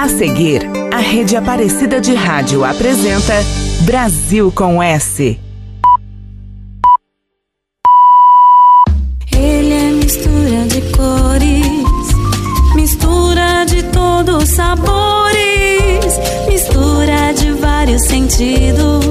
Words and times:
A 0.00 0.08
seguir, 0.08 0.62
a 0.90 0.96
Rede 0.96 1.36
Aparecida 1.36 2.00
de 2.00 2.14
Rádio 2.14 2.64
apresenta 2.64 3.34
Brasil 3.82 4.50
com 4.50 4.82
S. 4.82 5.38
Ele 9.30 9.72
é 9.74 9.90
mistura 9.90 10.64
de 10.68 10.80
cores, 10.96 12.74
mistura 12.74 13.66
de 13.66 13.82
todos 13.92 14.44
os 14.44 14.48
sabores, 14.48 16.18
mistura 16.48 17.34
de 17.34 17.52
vários 17.60 18.02
sentidos. 18.06 19.04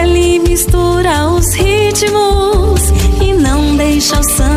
Ele 0.00 0.38
mistura 0.38 1.28
os 1.28 1.54
ritmos 1.54 2.80
e 3.20 3.34
não 3.34 3.76
deixa 3.76 4.18
o 4.18 4.24
samba 4.24 4.55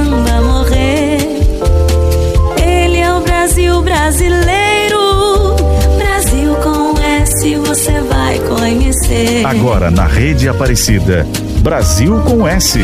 Agora 9.46 9.90
na 9.90 10.06
Rede 10.06 10.50
Aparecida. 10.50 11.26
Brasil 11.62 12.20
com 12.22 12.48
S. 12.48 12.80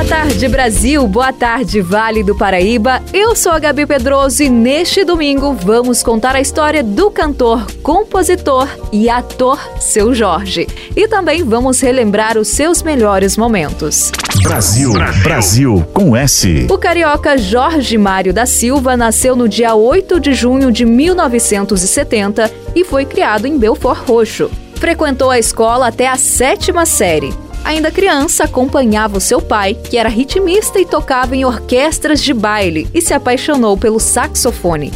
Boa 0.00 0.08
tarde, 0.08 0.48
Brasil. 0.48 1.06
Boa 1.06 1.30
tarde, 1.30 1.82
Vale 1.82 2.24
do 2.24 2.34
Paraíba. 2.34 3.02
Eu 3.12 3.36
sou 3.36 3.52
a 3.52 3.58
Gabi 3.58 3.84
Pedroso 3.84 4.42
e 4.42 4.48
neste 4.48 5.04
domingo 5.04 5.52
vamos 5.52 6.02
contar 6.02 6.34
a 6.34 6.40
história 6.40 6.82
do 6.82 7.10
cantor, 7.10 7.66
compositor 7.82 8.66
e 8.90 9.10
ator 9.10 9.60
Seu 9.78 10.14
Jorge. 10.14 10.66
E 10.96 11.06
também 11.06 11.44
vamos 11.44 11.82
relembrar 11.82 12.38
os 12.38 12.48
seus 12.48 12.82
melhores 12.82 13.36
momentos. 13.36 14.10
Brasil, 14.42 14.94
Brasil, 15.22 15.86
com 15.92 16.16
S. 16.16 16.66
O 16.70 16.78
carioca 16.78 17.36
Jorge 17.36 17.98
Mário 17.98 18.32
da 18.32 18.46
Silva 18.46 18.96
nasceu 18.96 19.36
no 19.36 19.46
dia 19.46 19.74
8 19.74 20.18
de 20.18 20.32
junho 20.32 20.72
de 20.72 20.86
1970 20.86 22.50
e 22.74 22.84
foi 22.86 23.04
criado 23.04 23.44
em 23.44 23.58
Belfort 23.58 24.08
Roxo. 24.08 24.50
Frequentou 24.76 25.30
a 25.30 25.38
escola 25.38 25.88
até 25.88 26.08
a 26.08 26.16
sétima 26.16 26.86
série. 26.86 27.49
Ainda 27.64 27.90
criança, 27.90 28.44
acompanhava 28.44 29.18
o 29.18 29.20
seu 29.20 29.40
pai, 29.40 29.74
que 29.74 29.96
era 29.96 30.08
ritmista 30.08 30.80
e 30.80 30.86
tocava 30.86 31.36
em 31.36 31.44
orquestras 31.44 32.22
de 32.22 32.32
baile, 32.32 32.88
e 32.94 33.02
se 33.02 33.12
apaixonou 33.12 33.76
pelo 33.76 34.00
saxofone. 34.00 34.92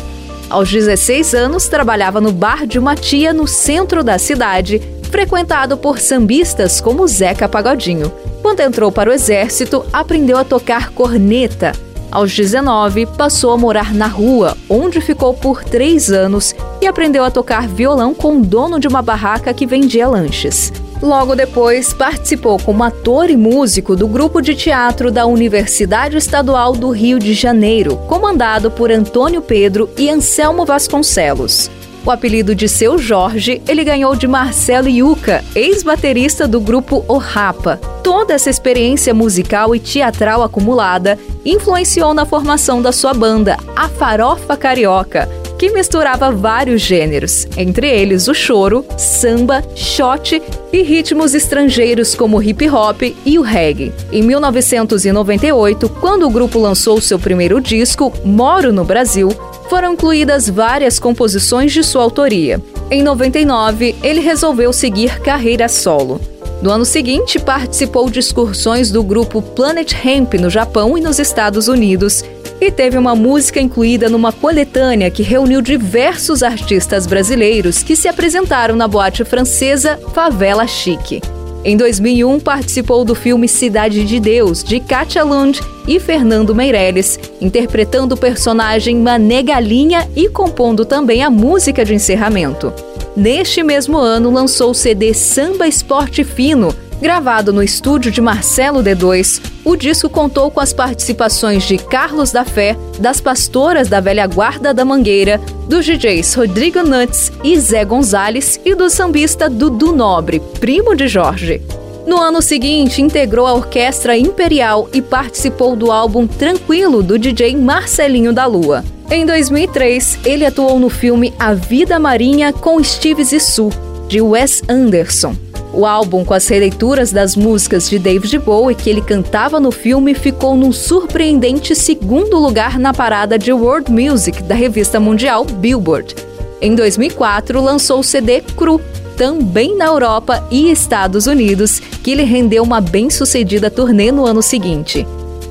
Aos 0.49 0.71
16 0.71 1.35
anos, 1.35 1.69
trabalhava 1.69 2.21
no 2.21 2.33
bar 2.33 2.67
de 2.67 2.79
uma 2.79 2.95
tia 2.95 3.33
no 3.33 3.47
centro 3.47 4.03
da 4.03 4.19
cidade, 4.19 4.81
frequentado 5.11 5.77
por 5.77 5.99
sambistas 5.99 6.81
como 6.81 7.07
Zeca 7.07 7.49
Pagodinho. 7.49 8.13
Quando 8.43 8.61
entrou 8.61 8.91
para 8.91 9.11
o 9.11 9.13
exército, 9.13 9.85
aprendeu 9.93 10.37
a 10.37 10.45
tocar 10.45 10.91
corneta. 10.91 11.73
Aos 12.11 12.35
19, 12.35 13.07
passou 13.07 13.53
a 13.53 13.57
morar 13.57 13.93
na 13.93 14.07
rua, 14.07 14.57
onde 14.69 15.01
ficou 15.01 15.35
por 15.35 15.65
três 15.65 16.13
anos 16.13 16.55
e 16.81 16.87
aprendeu 16.87 17.25
a 17.25 17.31
tocar 17.31 17.67
violão 17.67 18.15
com 18.15 18.39
o 18.39 18.45
dono 18.45 18.79
de 18.79 18.87
uma 18.87 19.03
barraca 19.03 19.53
que 19.53 19.67
vendia 19.67 20.07
lanches. 20.07 20.73
Logo 21.03 21.35
depois, 21.35 21.93
participou 21.93 22.59
como 22.59 22.83
ator 22.83 23.29
e 23.29 23.37
músico 23.37 23.95
do 23.95 24.09
grupo 24.09 24.41
de 24.41 24.55
teatro 24.55 25.11
da 25.11 25.27
Universidade 25.27 26.17
Estadual 26.17 26.73
do 26.73 26.91
Rio 26.91 27.19
de 27.19 27.35
Janeiro, 27.35 27.97
comandado 28.09 28.71
por 28.71 28.91
Antônio 28.91 29.43
Pedro 29.43 29.91
e 29.99 30.09
Anselmo 30.09 30.65
Vasconcelos. 30.65 31.71
O 32.07 32.11
apelido 32.11 32.55
de 32.55 32.69
seu 32.69 32.99
Jorge 32.99 33.63
ele 33.67 33.83
ganhou 33.83 34.15
de 34.15 34.27
Marcelo 34.27 34.89
Yuca, 34.89 35.43
ex-baterista 35.55 36.47
do 36.47 36.61
grupo 36.61 37.03
O 37.09 37.17
Rapa. 37.17 37.81
Toda 38.03 38.35
essa 38.35 38.51
experiência 38.51 39.15
musical 39.15 39.75
e 39.75 39.81
teatral 39.81 40.43
acumulada 40.43 41.19
influenciou 41.47 42.13
na 42.13 42.27
formação 42.27 42.83
da 42.83 42.93
sua 42.93 43.15
banda, 43.15 43.57
a 43.75 43.89
Farofa 43.89 44.55
Carioca, 44.55 45.27
que 45.59 45.71
misturava 45.71 46.31
vários 46.31 46.83
gêneros, 46.83 47.47
entre 47.57 47.89
eles 47.89 48.29
o 48.29 48.35
choro, 48.35 48.85
samba, 48.97 49.63
shot 49.75 50.43
e 50.73 50.83
ritmos 50.83 51.35
estrangeiros 51.35 52.15
como 52.15 52.39
o 52.39 52.43
hip 52.43 52.69
hop 52.69 53.03
e 53.25 53.39
o 53.39 53.43
reggae. 53.43 53.93
Em 54.11 54.23
1998, 54.23 55.89
quando 56.01 56.27
o 56.27 56.31
grupo 56.31 56.59
lançou 56.59 57.01
seu 57.01 57.19
primeiro 57.19 57.61
disco, 57.61 58.13
Moro 58.25 58.73
no 58.73 58.85
Brasil, 58.85 59.31
foram 59.69 59.95
incluídas 59.95 60.49
várias 60.49 60.99
composições 60.99 61.73
de 61.73 61.83
sua 61.83 62.03
autoria. 62.03 62.61
Em 62.91 63.03
99, 63.03 63.95
ele 64.03 64.21
resolveu 64.21 64.73
seguir 64.73 65.21
carreira 65.21 65.69
solo. 65.69 66.21
No 66.63 66.71
ano 66.71 66.85
seguinte, 66.85 67.39
participou 67.39 68.09
de 68.09 68.21
excursões 68.21 68.91
do 68.91 69.03
grupo 69.03 69.43
Planet 69.43 69.93
Hemp 70.05 70.35
no 70.35 70.49
Japão 70.49 70.97
e 70.97 71.01
nos 71.01 71.19
Estados 71.19 71.69
Unidos 71.69 72.25
e 72.67 72.73
teve 72.73 72.97
uma 72.97 73.15
música 73.15 73.61
incluída 73.61 74.09
numa 74.09 74.33
coletânea 74.33 75.11
que 75.11 75.23
reuniu 75.23 75.61
diversos 75.61 76.43
artistas 76.43 77.07
brasileiros 77.07 77.83
que 77.83 77.95
se 77.95 78.09
apresentaram 78.09 78.75
na 78.75 78.89
boate 78.89 79.23
francesa 79.25 79.99
Favela 80.15 80.67
Chique. 80.67 81.21
Em 81.63 81.77
2001, 81.77 82.41
participou 82.41 83.05
do 83.05 83.15
filme 83.15 83.49
Cidade 83.49 84.05
de 84.05 84.19
Deus, 84.21 84.63
de 84.63 84.81
Katia 84.81 85.25
Lund 85.25 85.61
e 85.87 85.99
Fernando 85.99 86.55
Meirelles, 86.55 87.19
interpretando 87.41 88.15
o 88.15 88.19
personagem 88.19 88.97
Mané 88.97 89.43
Galinha 89.43 90.09
e 90.15 90.29
compondo 90.29 90.85
também 90.85 91.23
a 91.23 91.31
música 91.31 91.85
de 91.85 91.95
encerramento. 91.95 92.73
Neste 93.17 93.63
mesmo 93.63 93.97
ano, 93.99 94.31
lançou 94.31 94.71
o 94.71 94.75
CD 94.75 95.15
Samba 95.15 95.69
Esporte 95.69 96.25
Fino, 96.25 96.75
Gravado 97.01 97.53
no 97.53 97.63
estúdio 97.63 98.11
de 98.11 98.21
Marcelo 98.21 98.83
D2, 98.83 99.41
o 99.65 99.77
disco 99.77 100.09
contou 100.09 100.51
com 100.51 100.61
as 100.61 100.73
participações 100.73 101.65
de 101.65 101.77
Carlos 101.77 102.31
da 102.31 102.45
Fé, 102.45 102.77
das 102.99 103.21
Pastoras 103.21 103.89
da 103.89 104.01
Velha 104.01 104.27
Guarda 104.27 104.73
da 104.73 104.85
Mangueira, 104.85 105.41
dos 105.69 105.85
DJs 105.85 106.35
Rodrigo 106.35 106.83
Nuts 106.83 107.33
e 107.43 107.59
Zé 107.59 107.85
Gonzalez 107.85 108.61
e 108.65 108.75
do 108.75 108.89
sambista 108.89 109.51
Dudu 109.51 109.95
Nobre, 109.95 110.41
primo 110.61 110.95
de 110.95 111.09
Jorge. 111.09 111.61
No 112.07 112.21
ano 112.21 112.43
seguinte, 112.43 113.01
integrou 113.01 113.47
a 113.47 113.55
Orquestra 113.55 114.17
Imperial 114.17 114.89
e 114.93 115.01
participou 115.01 115.75
do 115.75 115.91
álbum 115.91 116.27
Tranquilo 116.27 117.03
do 117.03 117.19
DJ 117.19 117.57
Marcelinho 117.57 118.33
da 118.33 118.45
Lua. 118.45 118.85
Em 119.11 119.25
2003, 119.25 120.19
ele 120.25 120.45
atuou 120.45 120.79
no 120.79 120.91
filme 120.91 121.33
A 121.39 121.55
Vida 121.55 121.99
Marinha 121.99 122.53
com 122.53 122.83
Steve 122.83 123.25
Zissou, 123.25 123.71
de 124.07 124.21
Wes 124.21 124.63
Anderson. 124.69 125.35
O 125.77 125.85
álbum, 125.85 126.25
com 126.25 126.33
as 126.33 126.47
releituras 126.47 127.11
das 127.11 127.35
músicas 127.35 127.91
de 127.91 127.99
David 127.99 128.39
Bowie 128.39 128.77
que 128.77 128.89
ele 128.89 129.01
cantava 129.01 129.59
no 129.59 129.73
filme, 129.73 130.15
ficou 130.15 130.57
num 130.57 130.71
surpreendente 130.71 131.75
segundo 131.75 132.39
lugar 132.39 132.79
na 132.79 132.95
parada 132.95 133.37
de 133.37 133.53
World 133.53 133.91
Music 133.91 134.41
da 134.45 134.55
revista 134.55 135.01
mundial 135.01 135.45
Billboard. 135.45 136.15
Em 136.61 136.77
2004, 136.77 137.61
lançou 137.61 137.99
o 137.99 138.05
CD 138.05 138.41
Cru, 138.41 138.81
também 139.17 139.77
na 139.77 139.87
Europa 139.87 140.47
e 140.49 140.71
Estados 140.71 141.27
Unidos, 141.27 141.81
que 141.81 142.15
lhe 142.15 142.25
rendeu 142.25 142.63
uma 142.63 142.81
bem-sucedida 142.81 143.69
turnê 143.69 144.13
no 144.13 144.25
ano 144.25 144.43
seguinte. 144.43 145.05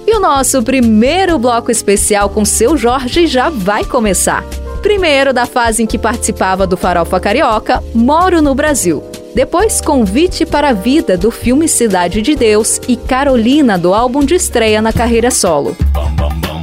E 0.08 0.16
o 0.16 0.22
nosso 0.22 0.64
primeiro 0.64 1.38
bloco 1.38 1.70
especial 1.70 2.30
com 2.30 2.46
seu 2.46 2.78
Jorge 2.78 3.28
já 3.28 3.50
vai 3.50 3.84
começar. 3.84 4.44
Primeiro 4.82 5.34
da 5.34 5.46
fase 5.46 5.84
em 5.84 5.86
que 5.86 5.98
participava 5.98 6.66
do 6.66 6.78
Farofa 6.78 7.20
Carioca, 7.20 7.84
Moro 7.94 8.42
no 8.42 8.56
Brasil. 8.56 9.04
Depois, 9.34 9.82
Convite 9.82 10.46
para 10.46 10.70
a 10.70 10.74
Vida, 10.74 11.18
do 11.18 11.32
filme 11.32 11.68
Cidade 11.68 12.22
de 12.22 12.36
Deus, 12.36 12.80
e 12.88 12.96
Carolina, 12.96 13.78
do 13.78 13.94
álbum 13.94 14.24
de 14.24 14.36
estreia 14.36 14.82
na 14.82 14.94
carreira 14.94 15.32
solo. 15.32 15.76
Bam, 15.92 16.12
bam, 16.16 16.30
bam. 16.40 16.63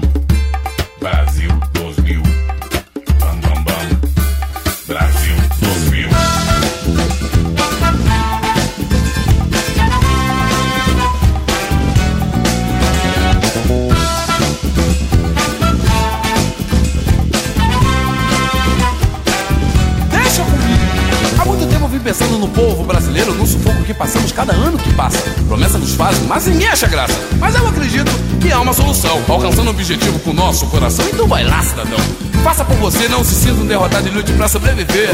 Que 23.90 23.94
passamos 23.94 24.30
cada 24.30 24.52
ano 24.52 24.78
que 24.78 24.92
passa. 24.92 25.18
Promessa 25.48 25.76
nos 25.76 25.94
fazem, 25.94 26.24
mas 26.28 26.46
ninguém 26.46 26.68
acha 26.68 26.86
graça. 26.86 27.14
Mas 27.38 27.54
eu 27.56 27.66
acredito 27.66 28.10
que 28.40 28.52
há 28.52 28.60
uma 28.60 28.72
solução, 28.72 29.20
alcançando 29.28 29.66
o 29.66 29.70
objetivo 29.70 30.18
com 30.20 30.30
o 30.30 30.34
nosso 30.34 30.66
coração. 30.66 31.04
Então 31.12 31.26
vai 31.26 31.42
lá, 31.44 31.60
cidadão. 31.62 31.98
Faça 32.44 32.64
por 32.64 32.76
você, 32.76 33.08
não 33.08 33.24
se 33.24 33.34
sinta 33.34 33.60
um 33.60 33.66
derrotado 33.66 34.06
e 34.06 34.10
lute 34.12 34.32
pra 34.32 34.48
sobreviver. 34.48 35.10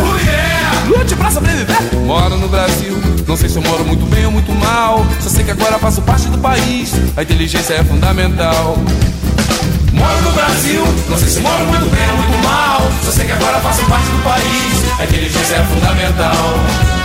Lute 0.86 1.16
pra 1.16 1.30
sobreviver! 1.30 1.76
Moro 2.04 2.36
no 2.36 2.48
Brasil, 2.48 2.96
não 3.26 3.36
sei 3.36 3.48
se 3.48 3.56
eu 3.56 3.62
moro 3.62 3.84
muito 3.84 4.04
bem 4.06 4.26
ou 4.26 4.30
muito 4.30 4.52
mal. 4.52 5.04
Só 5.20 5.30
sei 5.30 5.44
que 5.44 5.50
agora 5.50 5.78
faço 5.78 6.02
parte 6.02 6.28
do 6.28 6.38
país, 6.38 6.92
a 7.16 7.22
inteligência 7.22 7.74
é 7.74 7.84
fundamental. 7.84 8.76
Moro 9.92 10.22
no 10.22 10.32
Brasil, 10.32 10.84
não 11.08 11.18
sei 11.18 11.28
se 11.28 11.40
moro 11.40 11.64
muito 11.64 11.90
bem 11.90 12.10
ou 12.10 12.16
muito 12.18 12.46
mal. 12.46 12.82
Só 13.02 13.10
sei 13.10 13.24
que 13.24 13.32
agora 13.32 13.58
faço 13.58 13.82
parte 13.86 14.06
do 14.06 14.22
país, 14.22 15.00
a 15.00 15.04
inteligência 15.04 15.54
é 15.54 15.64
fundamental. 15.64 16.95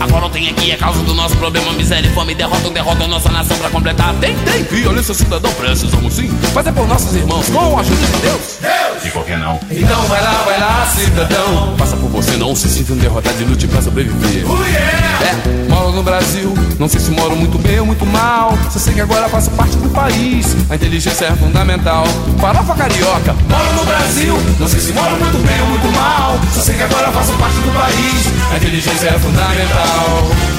Agora 0.00 0.28
tem 0.30 0.48
aqui 0.48 0.72
a 0.72 0.76
causa 0.76 1.02
do 1.02 1.14
nosso 1.14 1.36
problema, 1.36 1.72
miséria 1.72 2.08
e 2.08 2.12
fome. 2.12 2.34
Derrotam, 2.34 2.72
derrotam 2.72 3.08
nossa 3.08 3.30
nação 3.30 3.56
pra 3.58 3.70
completar. 3.70 4.14
Tem, 4.16 4.36
tem, 4.38 4.62
violência 4.64 5.14
cidadão, 5.14 5.52
precisamos 5.54 6.14
sim 6.14 6.28
fazer 6.52 6.72
por 6.72 6.86
nossos 6.86 7.14
irmãos 7.14 7.48
com 7.48 7.76
a 7.76 7.80
ajuda 7.80 8.06
de 8.06 8.20
Deus. 8.20 8.58
Deus, 8.60 9.04
E 9.04 9.10
por 9.10 9.24
que 9.24 9.36
não? 9.36 9.58
Então 9.70 10.02
vai 10.02 10.22
lá, 10.22 10.32
vai 10.44 10.60
lá, 10.60 10.86
cidadão. 10.94 11.74
Passa 11.76 11.96
por 11.96 12.10
você, 12.10 12.36
não 12.36 12.54
se 12.54 12.68
sinta 12.68 12.94
derrotado 12.94 13.36
de 13.38 13.44
lute 13.44 13.66
pra 13.66 13.80
sobreviver. 13.82 14.44
É, 14.44 14.44
moro 14.44 15.55
no 15.96 16.02
Brasil, 16.02 16.52
não 16.78 16.88
sei 16.88 17.00
se 17.00 17.10
moro 17.10 17.34
muito 17.34 17.58
bem 17.58 17.80
ou 17.80 17.86
muito 17.86 18.04
mal. 18.04 18.52
Só 18.70 18.78
sei 18.78 18.92
que 18.92 19.00
agora 19.00 19.28
faço 19.30 19.50
parte 19.52 19.76
do 19.78 19.88
país. 19.88 20.54
A 20.68 20.74
inteligência 20.74 21.24
é 21.24 21.32
fundamental. 21.32 22.04
Farofa 22.38 22.74
carioca, 22.74 23.34
moro 23.48 23.72
no 23.72 23.84
Brasil, 23.86 24.38
não 24.60 24.68
sei 24.68 24.78
se 24.78 24.92
moro 24.92 25.16
muito 25.16 25.38
bem 25.38 25.60
ou 25.62 25.68
muito 25.68 25.90
mal. 25.96 26.38
Só 26.52 26.60
sei 26.60 26.74
que 26.74 26.82
agora 26.82 27.10
faço 27.10 27.32
parte 27.32 27.56
do 27.56 27.72
país. 27.72 28.52
A 28.52 28.56
inteligência 28.58 29.08
é 29.08 29.18
fundamental. 29.18 30.55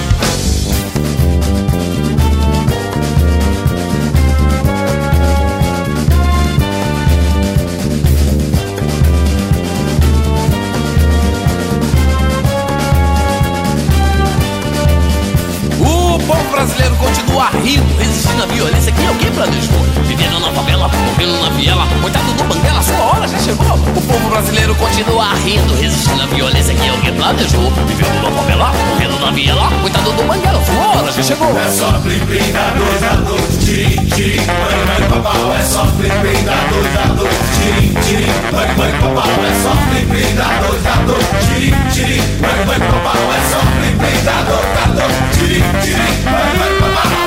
Rindo, 17.67 17.97
resistindo 17.97 18.43
à 18.43 18.45
violência 18.45 18.91
que 18.93 19.05
alguém 19.05 19.29
planejou. 19.31 19.81
Vivendo 20.05 20.39
na 20.39 20.51
favela, 20.51 20.87
morrendo 20.87 21.37
na 21.41 21.49
viela, 21.49 21.85
coitado 22.01 22.33
do 22.33 22.43
Banguela, 22.45 22.81
sua 22.81 22.97
hora 22.97 23.27
já 23.27 23.37
chegou. 23.39 23.67
O 23.67 24.01
povo 24.01 24.29
brasileiro 24.29 24.73
continua 24.75 25.33
rindo, 25.43 25.75
resistindo 25.75 26.23
à 26.23 26.25
violência 26.27 26.73
que 26.73 26.87
alguém 26.87 27.13
planejou. 27.13 27.69
Vivendo 27.85 28.23
na 28.23 28.31
favela, 28.31 28.71
morrendo 28.89 29.19
na 29.19 29.31
viela, 29.31 29.69
coitado 29.81 30.11
do 30.13 30.23
Banguela, 30.23 30.63
sua 30.65 30.97
hora 30.97 31.11
já 31.11 31.21
chegou. 31.21 31.59
É 31.59 31.69
só 31.69 31.91
plim 31.99 32.19
plim 32.19 32.51
da 32.53 32.69
dois 32.69 33.01
da 33.01 33.15
dois, 33.27 33.65
tirim 33.65 34.05
tirim, 34.15 34.37
mãe 34.37 34.85
mãe 34.87 35.09
papau. 35.09 35.53
É 35.53 35.63
só 35.63 35.85
plim 35.97 36.09
plim 36.09 36.43
da 36.45 36.55
dois 36.71 36.93
da 36.93 37.03
dois, 37.15 37.35
tirim 37.57 37.93
tirim, 38.05 38.31
mãe 38.53 38.75
mãe 38.77 38.91
papau. 38.93 39.27
É 39.43 39.53
só 39.61 39.71
plim 39.89 40.05
plim 40.07 40.35
da 40.35 40.45
dois 40.61 40.83
da 40.83 40.95
dois, 41.05 41.25
tirim 41.43 41.75
tirim, 41.91 42.23
mãe 42.39 42.65
mãe 42.65 42.79
papau. 42.79 43.21
É 43.35 43.41
só 43.51 43.59
plim 43.59 43.97
plim 43.97 44.23
da 44.23 44.37
tirim 45.33 45.63
tirim, 45.83 46.23
mãe 46.31 46.57
mãe 46.57 46.79
papau. 46.79 47.26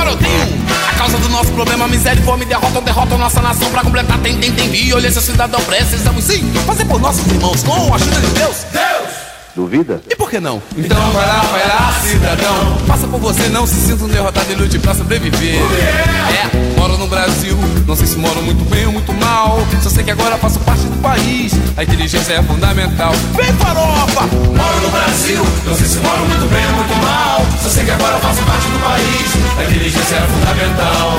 Agora 0.00 0.12
eu 0.12 0.16
tenho 0.16 0.40
a 0.88 0.94
causa 0.94 1.18
do 1.18 1.28
nosso 1.28 1.52
problema, 1.52 1.86
miséria 1.86 2.18
e 2.18 2.24
fome 2.24 2.46
derrotam, 2.46 2.82
derrotam 2.82 3.18
nossa 3.18 3.42
nação 3.42 3.70
pra 3.70 3.82
completar. 3.82 4.18
Tem, 4.20 4.34
tem, 4.38 4.50
tem 4.50 4.70
violência, 4.70 5.20
cidadão, 5.20 5.60
precisamos 5.60 6.24
sim 6.24 6.42
fazer 6.66 6.86
por 6.86 6.98
nossos 6.98 7.26
irmãos 7.26 7.62
com 7.62 7.92
a 7.92 7.96
ajuda 7.96 8.18
de 8.18 8.26
Deus. 8.28 8.56
Deus! 8.72 9.10
Duvida? 9.54 10.00
E 10.08 10.16
por 10.16 10.30
que 10.30 10.40
não? 10.40 10.62
Então 10.74 10.98
vai 11.12 11.26
lá, 11.26 11.40
vai 11.52 11.68
lá, 11.68 11.92
cidadão. 12.00 12.78
Passa 12.86 13.06
por 13.08 13.20
você, 13.20 13.48
não 13.48 13.66
se 13.66 13.74
sinta 13.74 14.02
um 14.02 14.08
derrotado 14.08 14.50
e 14.50 14.54
lute 14.54 14.78
pra 14.78 14.94
sobreviver. 14.94 15.60
É, 15.60 16.69
moro 16.80 16.96
no 16.96 17.06
Brasil, 17.06 17.58
não 17.86 17.94
sei 17.94 18.06
se 18.06 18.16
moro 18.16 18.42
muito 18.42 18.64
bem 18.70 18.86
ou 18.86 18.92
muito 18.92 19.12
mal. 19.12 19.58
Só 19.82 19.90
sei 19.90 20.02
que 20.02 20.12
agora 20.12 20.38
faço 20.38 20.58
parte 20.60 20.84
do 20.84 20.96
país. 21.02 21.52
A 21.76 21.82
inteligência 21.82 22.32
é 22.32 22.42
fundamental. 22.42 23.12
Vem 23.36 23.52
farofa! 23.52 24.22
Moro 24.32 24.80
no 24.80 24.88
Brasil, 24.88 25.44
não 25.66 25.74
sei 25.74 25.86
se 25.86 25.98
moro 25.98 26.24
muito 26.24 26.48
bem 26.48 26.64
ou 26.68 26.72
muito 26.72 26.96
mal. 27.04 27.44
Só 27.62 27.68
sei 27.68 27.84
que 27.84 27.90
agora 27.90 28.16
faço 28.20 28.42
parte 28.44 28.66
do 28.68 28.78
país. 28.78 29.36
A 29.58 29.64
inteligência 29.64 30.16
é 30.16 30.26
fundamental. 30.26 31.18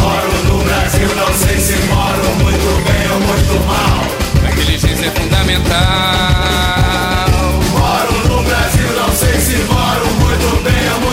Moro 0.00 0.32
no 0.46 0.62
Brasil, 0.62 1.08
não 1.16 1.34
sei 1.34 1.58
se 1.58 1.72
moro 1.88 2.28
muito 2.38 2.84
bem 2.86 3.10
ou 3.10 3.18
muito 3.18 3.66
mal. 3.66 4.06
A 4.46 4.50
inteligência 4.52 5.06
é 5.06 5.10
fundamental. 5.10 5.74
Moro 7.74 8.28
no 8.28 8.44
Brasil, 8.44 8.88
não 9.02 9.12
sei 9.16 9.40
se 9.40 9.56
moro 9.64 10.06
muito 10.20 10.62
bem 10.62 10.92
ou 10.92 11.00
muito 11.00 11.02
mal. 11.02 11.07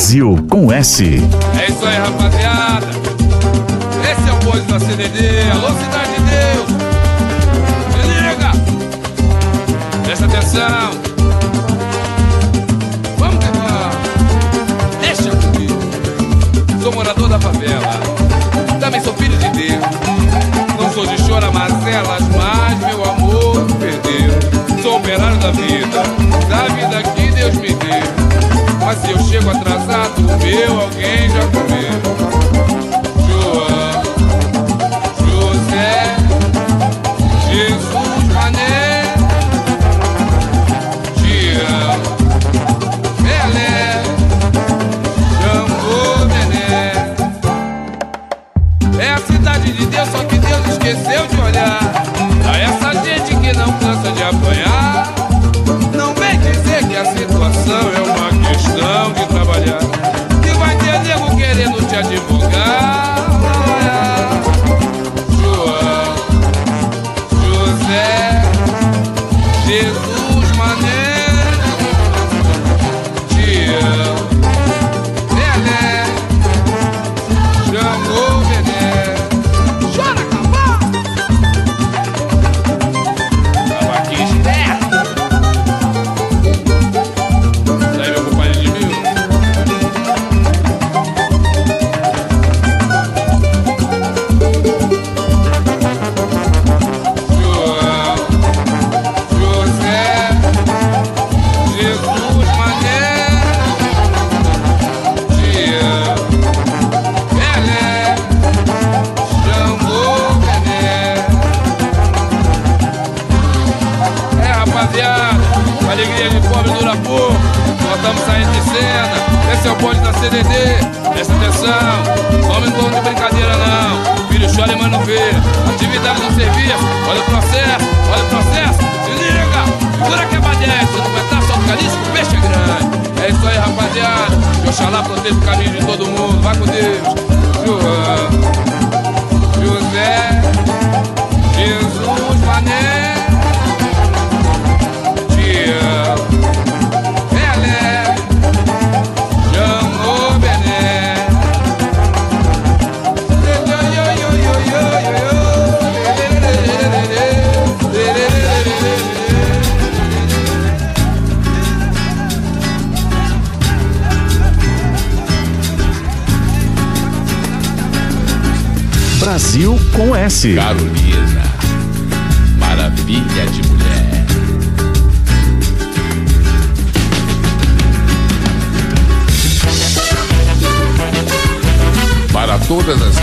Brasil, 0.00 0.34
com 0.48 0.72
S. 0.72 1.04
É 1.04 1.70
isso 1.70 1.84
aí, 1.84 1.96
rapaziada. 1.98 2.86
Esse 4.10 4.30
é 4.30 4.32
o 4.32 4.36
bonde 4.36 4.62
da 4.62 4.80
CDD. 4.80 5.50
Alô, 5.50 5.68
Cidade 5.78 6.14
de 6.14 6.22
Deus. 6.30 6.68
Se 7.92 8.06
liga. 8.08 8.50
Presta 10.02 10.24
atenção. 10.24 10.90
Vamos 13.18 13.44
tentar. 13.44 13.90
Deixa 15.02 15.36
comigo. 15.36 15.78
Sou 16.82 16.92
morador 16.94 17.28
da 17.28 17.38
favela. 17.38 18.00
Também 18.80 19.02
sou 19.02 19.12
filho 19.12 19.36
de 19.36 19.50
Deus. 19.50 19.84
Não 20.80 20.90
sou 20.94 21.06
de 21.06 21.22
chora-mazelas, 21.28 22.22
mas 22.38 22.78
meu 22.78 23.04
amor 23.04 23.66
perdeu. 23.78 24.80
Sou 24.82 24.96
operário 24.96 25.36
da 25.36 25.50
vida 25.50 26.19
se 29.00 29.10
eu 29.10 29.18
chego 29.20 29.50
atrasado, 29.50 30.20
meu 30.22 30.80
alguém 30.80 31.28
já 31.30 31.69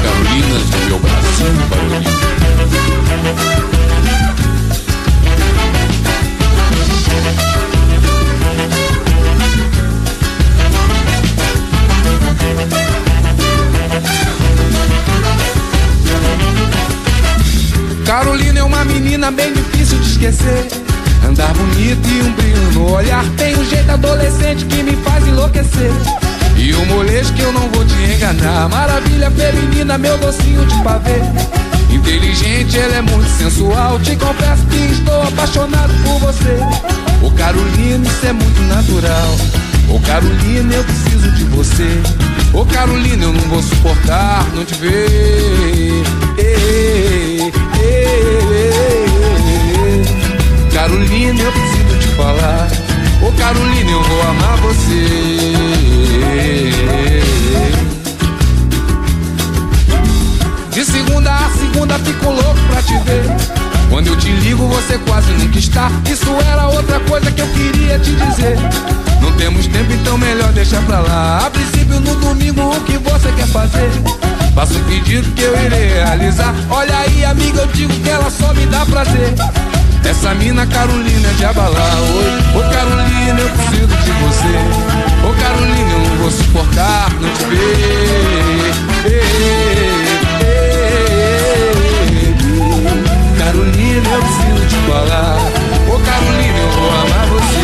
Carolinas 0.07 0.63
do 0.63 0.77
meu 0.87 0.99
Brasil 0.99 1.47
Carolina. 1.69 2.37
Carolina 18.05 18.59
é 18.59 18.63
uma 18.63 18.85
menina 18.85 19.29
bem 19.31 19.51
difícil 19.51 19.99
de 19.99 20.07
esquecer. 20.09 20.67
Andar 21.27 21.53
bonito 21.53 22.07
e 22.07 22.21
um 22.21 22.31
brilho 22.31 22.71
no 22.71 22.93
olhar. 22.93 23.25
Tem 23.35 23.57
um 23.57 23.65
jeito 23.65 23.91
adolescente 23.91 24.65
que 24.65 24.81
me 24.83 24.95
faz 25.03 25.27
enlouquecer. 25.27 25.91
E 26.67 26.75
um 26.75 26.85
molejo 26.87 27.33
que 27.33 27.41
eu 27.41 27.53
não 27.53 27.69
vou 27.69 27.85
te 27.85 27.93
enganar. 27.93 28.67
Maravilha 28.67 29.31
feminina, 29.31 29.97
meu 29.97 30.17
docinho 30.17 30.65
de 30.65 30.75
pavê. 30.83 31.21
Inteligente, 31.89 32.77
ela 32.77 32.95
é 32.95 33.01
muito 33.01 33.29
sensual. 33.37 33.97
Te 34.01 34.17
confesso 34.17 34.65
que 34.65 34.75
estou 34.75 35.21
apaixonado 35.21 35.93
por 36.03 36.19
você. 36.19 36.59
Ô 37.23 37.31
Carolina, 37.31 38.05
isso 38.05 38.25
é 38.25 38.33
muito 38.33 38.61
natural. 38.63 39.37
Ô 39.87 39.97
Carolina, 40.01 40.75
eu 40.75 40.83
preciso 40.83 41.31
de 41.31 41.45
você. 41.45 42.01
Ô 42.53 42.65
Carolina, 42.65 43.23
eu 43.23 43.31
não 43.31 43.43
vou 43.43 43.63
suportar 43.63 44.45
não 44.53 44.65
te 44.65 44.73
ver. 44.75 46.03
Ei, 46.37 47.43
ei, 47.47 47.53
ei. 47.81 49.05
Carolina, 50.73 51.43
eu 51.43 51.51
preciso 51.53 51.97
te 51.97 52.07
falar. 52.17 52.86
Ô 53.21 53.31
Carolina, 53.33 53.91
eu 53.91 54.03
vou 54.03 54.21
amar 54.21 54.57
você. 54.57 54.93
De 60.71 60.85
segunda 60.85 61.33
a 61.33 61.49
segunda 61.49 61.99
fico 61.99 62.25
louco 62.25 62.59
pra 62.69 62.81
te 62.83 62.97
ver. 62.99 63.25
Quando 63.89 64.07
eu 64.07 64.17
te 64.17 64.29
ligo, 64.29 64.67
você 64.67 64.97
quase 64.99 65.31
nunca 65.33 65.57
está. 65.57 65.91
Isso 66.11 66.29
era 66.51 66.67
outra 66.67 66.99
coisa 67.01 67.31
que 67.31 67.41
eu 67.41 67.47
queria 67.47 67.97
te 67.97 68.11
dizer. 68.11 68.57
Não 69.21 69.31
temos 69.33 69.65
tempo, 69.67 69.91
então 69.93 70.17
melhor 70.17 70.51
deixar 70.51 70.81
pra 70.83 70.99
lá. 70.99 71.45
A 71.45 71.49
princípio, 71.49 71.99
no 71.99 72.15
domingo, 72.15 72.61
o 72.75 72.81
que 72.81 72.97
você 72.97 73.31
quer 73.31 73.47
fazer? 73.47 73.89
Faça 74.53 74.73
um 74.73 74.83
pedido 74.83 75.31
que 75.31 75.41
eu 75.41 75.55
irei 75.65 75.87
realizar. 75.87 76.53
Olha 76.69 76.97
aí, 76.99 77.25
amiga, 77.25 77.61
eu 77.61 77.67
digo 77.67 77.93
que 77.93 78.09
ela 78.09 78.29
só 78.29 78.53
me 78.53 78.65
dá 78.67 78.85
prazer. 78.85 79.33
Essa 80.09 80.33
mina 80.33 80.65
Carolina 80.65 81.29
é 81.29 81.33
de 81.33 81.45
abalar. 81.45 81.97
Oi, 81.99 82.59
ô 82.59 82.61
Carolina, 82.71 83.39
eu 83.39 83.49
preciso 83.49 83.87
de 83.87 84.11
você. 84.11 84.55
Ô 85.27 85.33
Carolina, 85.41 85.91
eu 85.91 85.99
não 85.99 86.15
vou 86.17 86.31
suportar 86.31 87.09
não 87.19 87.29
te 87.33 87.43
ver. 87.45 87.67
Carolina, 93.37 94.09
eu 94.09 94.21
preciso 94.21 94.65
te 94.67 94.75
falar. 94.89 95.37
Ô 95.87 95.99
Carolina, 95.99 96.57
eu 96.57 96.69
vou 96.71 96.89
amar 96.89 97.25
você. 97.27 97.57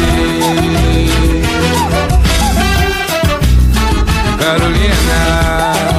Carolina, 4.38 5.93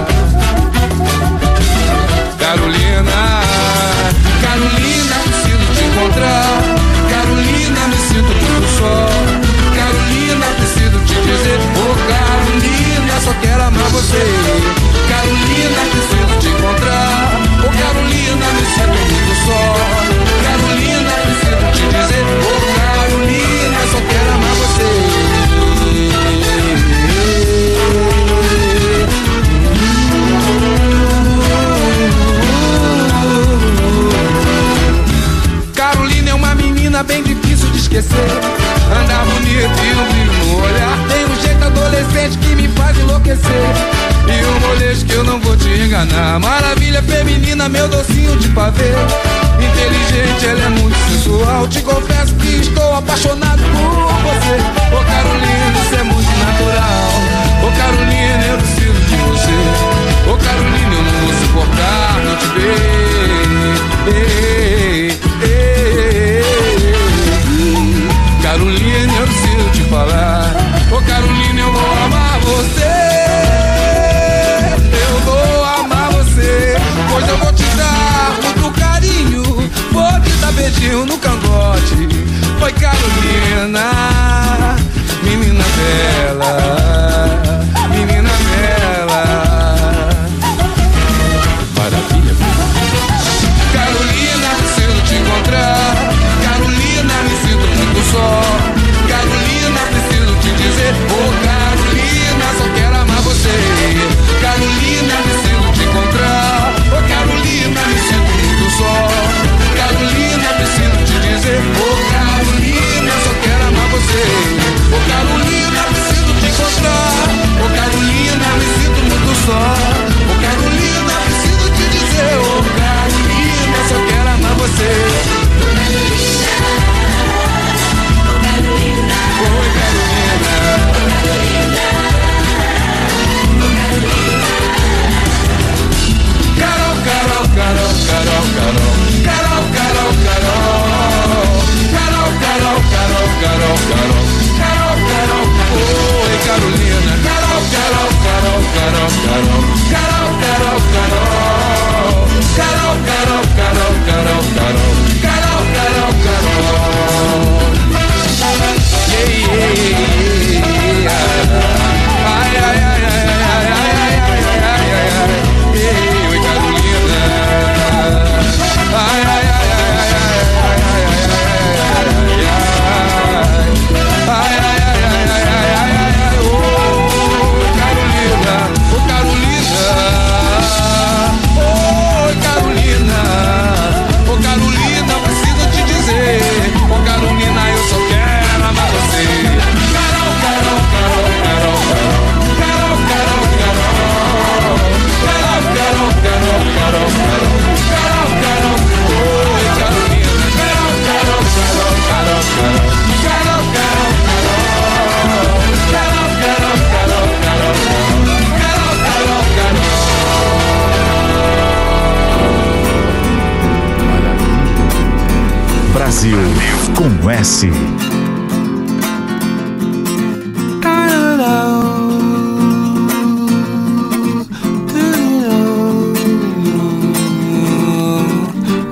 com 216.94 217.30
S. 217.30 217.68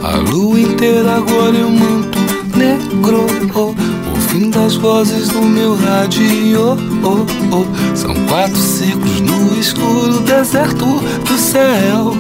A 0.03 0.17
lua 0.31 0.61
inteira 0.61 1.17
agora 1.17 1.57
eu 1.57 1.71
manto 1.71 2.19
negro. 2.57 3.27
Oh, 3.55 3.71
o 3.71 4.21
fim 4.29 4.51
das 4.51 4.75
vozes 4.77 5.29
do 5.29 5.43
meu 5.43 5.77
rádio. 5.77 6.77
Oh, 7.05 7.57
oh. 7.57 7.97
São 7.97 8.15
quatro 8.27 8.57
ciclos 8.57 9.21
no 9.21 9.59
escuro 9.59 10.21
deserto 10.21 10.87
do 10.87 11.39
céu. 11.39 12.15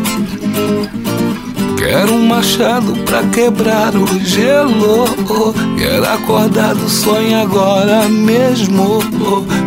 Quero 1.82 2.14
um 2.14 2.24
machado 2.24 2.94
pra 3.04 3.24
quebrar 3.24 3.96
o 3.96 4.06
gelo. 4.20 5.04
Quero 5.76 6.08
acordar 6.08 6.76
do 6.76 6.88
sonho 6.88 7.42
agora 7.42 8.08
mesmo. 8.08 9.00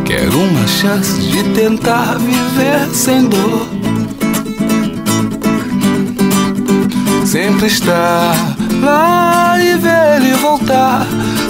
Quero 0.05 0.39
uma 0.39 0.65
chance 0.65 1.19
de 1.19 1.43
tentar 1.49 2.17
viver 2.17 2.87
sem 2.93 3.27
dor. 3.27 3.67
Sempre 7.25 7.67
estar 7.67 8.55
lá 8.81 9.57
e 9.61 9.75
ver 9.75 10.15
ele 10.15 10.33
voltar. 10.35 11.05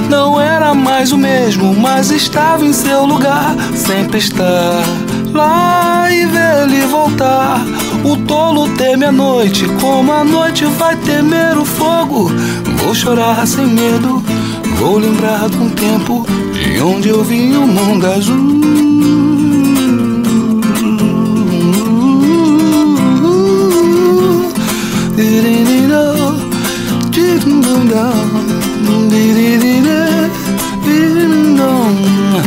Não 0.09 0.41
era 0.41 0.73
mais 0.73 1.11
o 1.11 1.17
mesmo, 1.17 1.75
mas 1.75 2.09
estava 2.09 2.65
em 2.65 2.73
seu 2.73 3.05
lugar. 3.05 3.55
Sempre 3.75 4.17
estar 4.17 4.83
lá 5.31 6.07
e 6.09 6.25
ver 6.25 6.63
ele 6.63 6.87
voltar. 6.87 7.61
O 8.05 8.15
tolo 8.17 8.69
teme 8.77 9.05
a 9.05 9.11
noite, 9.11 9.65
como 9.81 10.13
a 10.13 10.23
noite 10.23 10.63
vai 10.77 10.95
temer 10.95 11.57
o 11.57 11.65
fogo. 11.65 12.31
Vou 12.77 12.93
chorar 12.93 13.47
sem 13.47 13.65
medo, 13.65 14.23
vou 14.77 14.99
lembrar 14.99 15.49
de 15.49 15.57
um 15.57 15.71
tempo 15.71 16.23
de 16.53 16.79
onde 16.81 17.09
eu 17.09 17.23
vi 17.23 17.51
o 17.57 17.65
mundo 17.65 18.05
azul. 18.05 18.65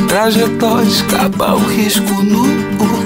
Trajetória 0.07 0.89
escapa 0.89 1.55
o 1.55 1.59
risco 1.59 2.23
nu. 2.23 2.98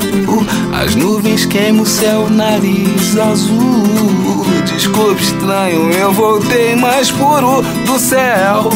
As 0.83 0.97
nuvens 0.97 1.47
queimam 1.47 1.83
o 1.83 1.87
céu, 1.87 2.29
nariz 2.29 3.17
azul. 3.17 4.45
Desculpe, 4.67 5.23
estranho, 5.23 5.89
eu 5.93 6.13
voltei 6.13 6.75
mais 6.75 7.09
puro 7.09 7.63
do 7.87 7.99
céu. 8.01 8.69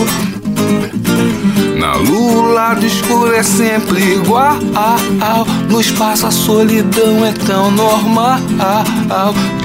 Na 1.77 1.97
lua, 1.97 2.43
o 2.43 2.53
lado 2.53 2.87
escuro 2.87 3.35
é 3.35 3.43
sempre 3.43 4.01
igual. 4.15 4.57
No 5.69 5.81
espaço, 5.81 6.29
a 6.29 6.31
solidão 6.31 7.27
é 7.27 7.33
tão 7.33 7.73
normal. 7.73 8.39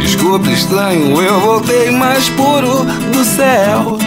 Desculpe, 0.01 0.51
estranho, 0.51 1.21
eu 1.21 1.39
voltei 1.41 1.91
mais 1.91 2.27
puro 2.29 2.85
do 3.13 3.23
céu. 3.23 3.99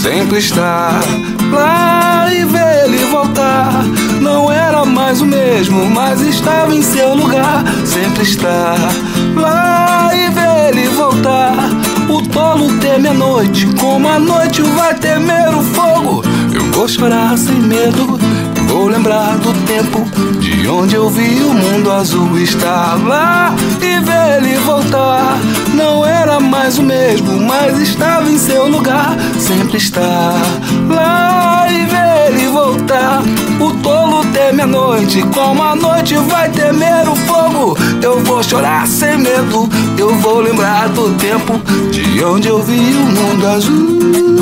Sempre 0.00 0.38
estar 0.38 1.02
lá 1.50 2.28
e 2.32 2.44
ver 2.44 2.84
ele 2.84 3.04
voltar. 3.06 3.84
Não 4.20 4.50
era 4.50 4.84
mais 4.84 5.20
o 5.20 5.26
mesmo, 5.26 5.88
mas 5.90 6.20
estava 6.20 6.74
em 6.74 6.82
seu 6.82 7.14
lugar. 7.14 7.64
Sempre 7.84 8.22
estar 8.22 8.76
lá 9.36 10.10
e 10.14 10.30
ver 10.30 10.68
ele 10.68 10.88
voltar. 10.88 11.54
O 12.08 12.22
tolo 12.22 12.78
teme 12.78 13.08
a 13.08 13.14
noite, 13.14 13.66
como 13.78 14.08
a 14.08 14.18
noite 14.18 14.62
vai 14.62 14.94
temer 14.94 15.48
o 15.48 15.62
fogo. 15.62 16.22
Eu 16.52 16.70
vou 16.72 16.86
chorar 16.86 17.36
sem 17.36 17.56
medo, 17.56 18.18
vou 18.68 18.88
lembrar 18.88 19.36
do 19.38 19.52
tempo 19.66 20.04
de 20.40 20.68
onde 20.68 20.94
eu 20.94 21.08
vi 21.08 21.42
o 21.42 21.52
mundo 21.52 21.90
azul 21.90 22.38
estar 22.38 22.96
lá 23.06 23.54
e 23.80 24.00
ver 24.00 24.38
ele 24.38 24.58
voltar. 24.58 25.38
Não 25.74 26.04
era 26.04 26.38
mais 26.38 26.78
o 26.78 26.82
mesmo, 26.82 27.40
mas 27.40 27.78
estava 27.80 28.30
em 28.30 28.38
seu 28.38 28.68
lugar. 28.68 29.16
Sempre 29.38 29.78
estar 29.78 30.40
lá 30.88 31.66
e 31.70 31.86
ver 31.86 32.03
voltar. 32.54 33.20
O 33.60 33.74
tolo 33.82 34.24
teme 34.32 34.62
a 34.62 34.66
noite, 34.66 35.20
como 35.34 35.60
a 35.60 35.74
noite 35.74 36.14
vai 36.14 36.48
temer 36.50 37.08
o 37.08 37.16
fogo. 37.16 37.76
Eu 38.00 38.20
vou 38.20 38.42
chorar 38.44 38.86
sem 38.86 39.18
medo, 39.18 39.68
eu 39.98 40.14
vou 40.20 40.40
lembrar 40.40 40.88
do 40.90 41.10
tempo 41.14 41.60
de 41.90 42.24
onde 42.24 42.48
eu 42.48 42.62
vi 42.62 42.94
o 42.94 43.06
mundo 43.06 43.46
azul. 43.48 44.34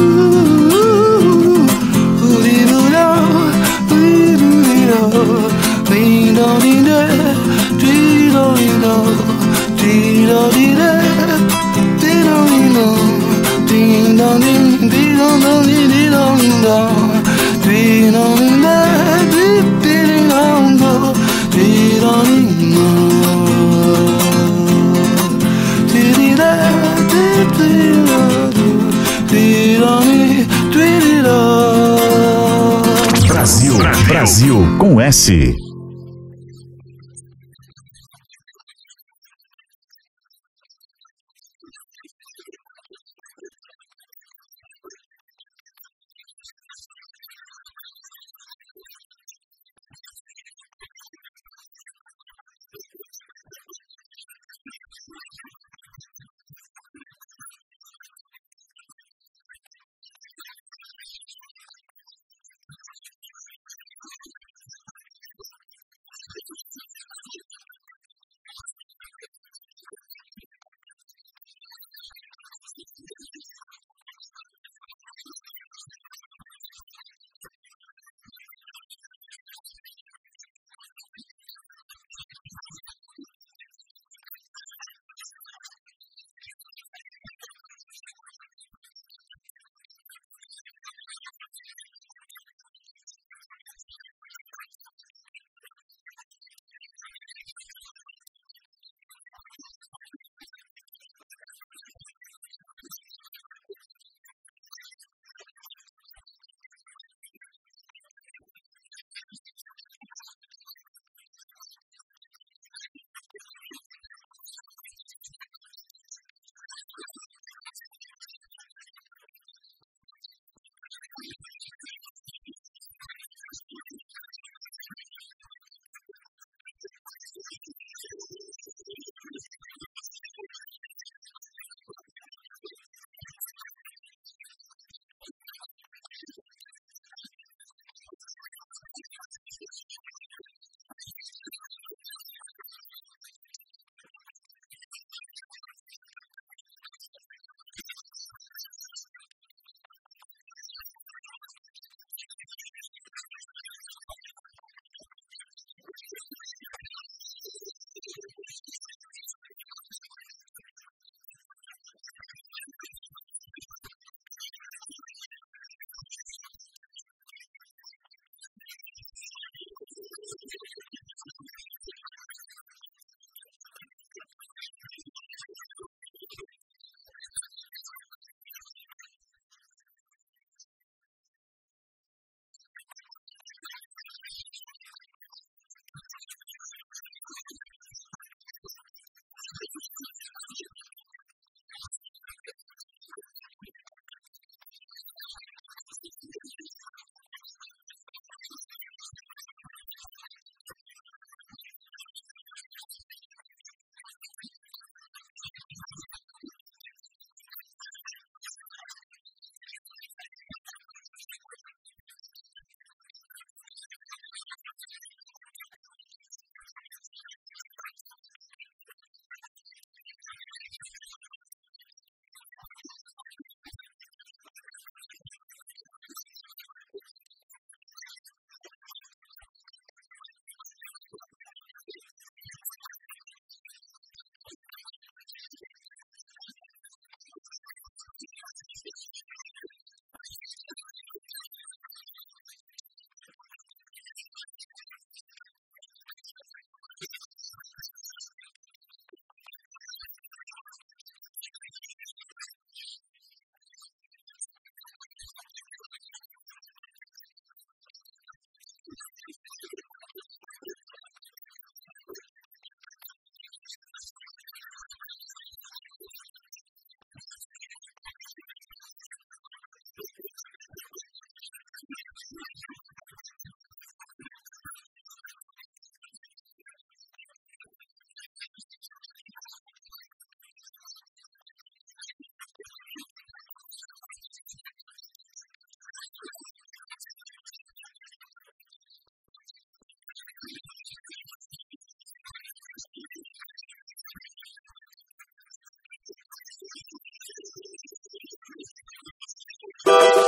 Brasil, 33.29 33.79
Brasil 34.09 34.77
com 34.79 35.01
S. 35.01 35.62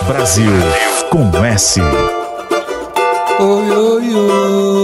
Brasil 0.06 0.50
com 1.10 1.30
S. 1.46 1.80
Oi, 3.40 3.70
oi, 3.70 4.14
oi. 4.14 4.83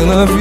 sınıf 0.00 0.39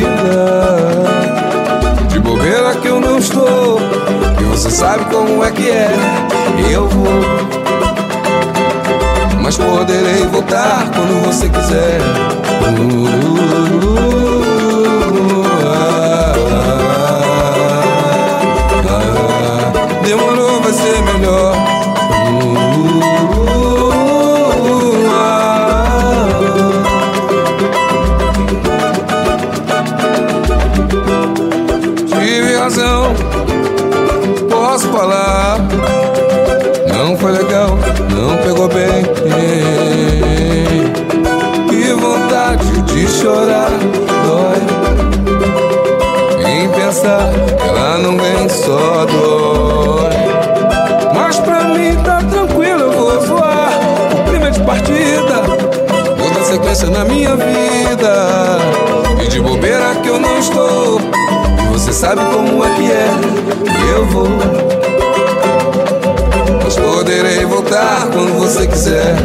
Mas 66.69 66.77
poderei 66.77 67.43
voltar 67.45 68.07
quando 68.11 68.37
você 68.37 68.67
quiser. 68.67 69.15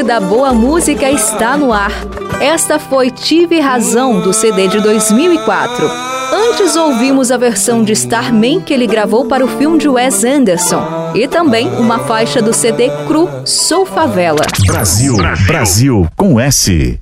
Aparecida, 0.00 0.16
a 0.16 0.20
boa 0.20 0.54
música 0.54 1.10
está 1.10 1.56
no 1.56 1.72
ar. 1.72 1.92
Esta 2.40 2.78
foi 2.78 3.10
Tive 3.10 3.60
Razão, 3.60 4.20
do 4.20 4.32
CD 4.32 4.66
de 4.66 4.80
2004. 4.80 5.86
Antes 6.32 6.74
ouvimos 6.74 7.30
a 7.30 7.36
versão 7.36 7.82
de 7.84 7.92
Starman 7.92 8.60
que 8.60 8.72
ele 8.72 8.86
gravou 8.86 9.26
para 9.26 9.44
o 9.44 9.48
filme 9.48 9.78
de 9.78 9.88
Wes 9.88 10.24
Anderson. 10.24 11.12
E 11.14 11.28
também 11.28 11.68
uma 11.68 11.98
faixa 12.00 12.40
do 12.40 12.52
CD 12.52 12.88
Cru 13.06 13.28
Sou 13.44 13.84
Favela. 13.84 14.46
Brasil, 14.66 15.16
Brasil 15.46 16.08
com 16.16 16.40
S. 16.40 16.98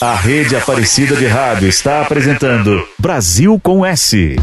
A 0.00 0.14
rede 0.14 0.56
Aparecida 0.56 1.16
de 1.16 1.26
Rádio 1.26 1.68
está 1.68 2.00
apresentando 2.00 2.82
Brasil 2.98 3.60
com 3.62 3.84
S. 3.84 4.36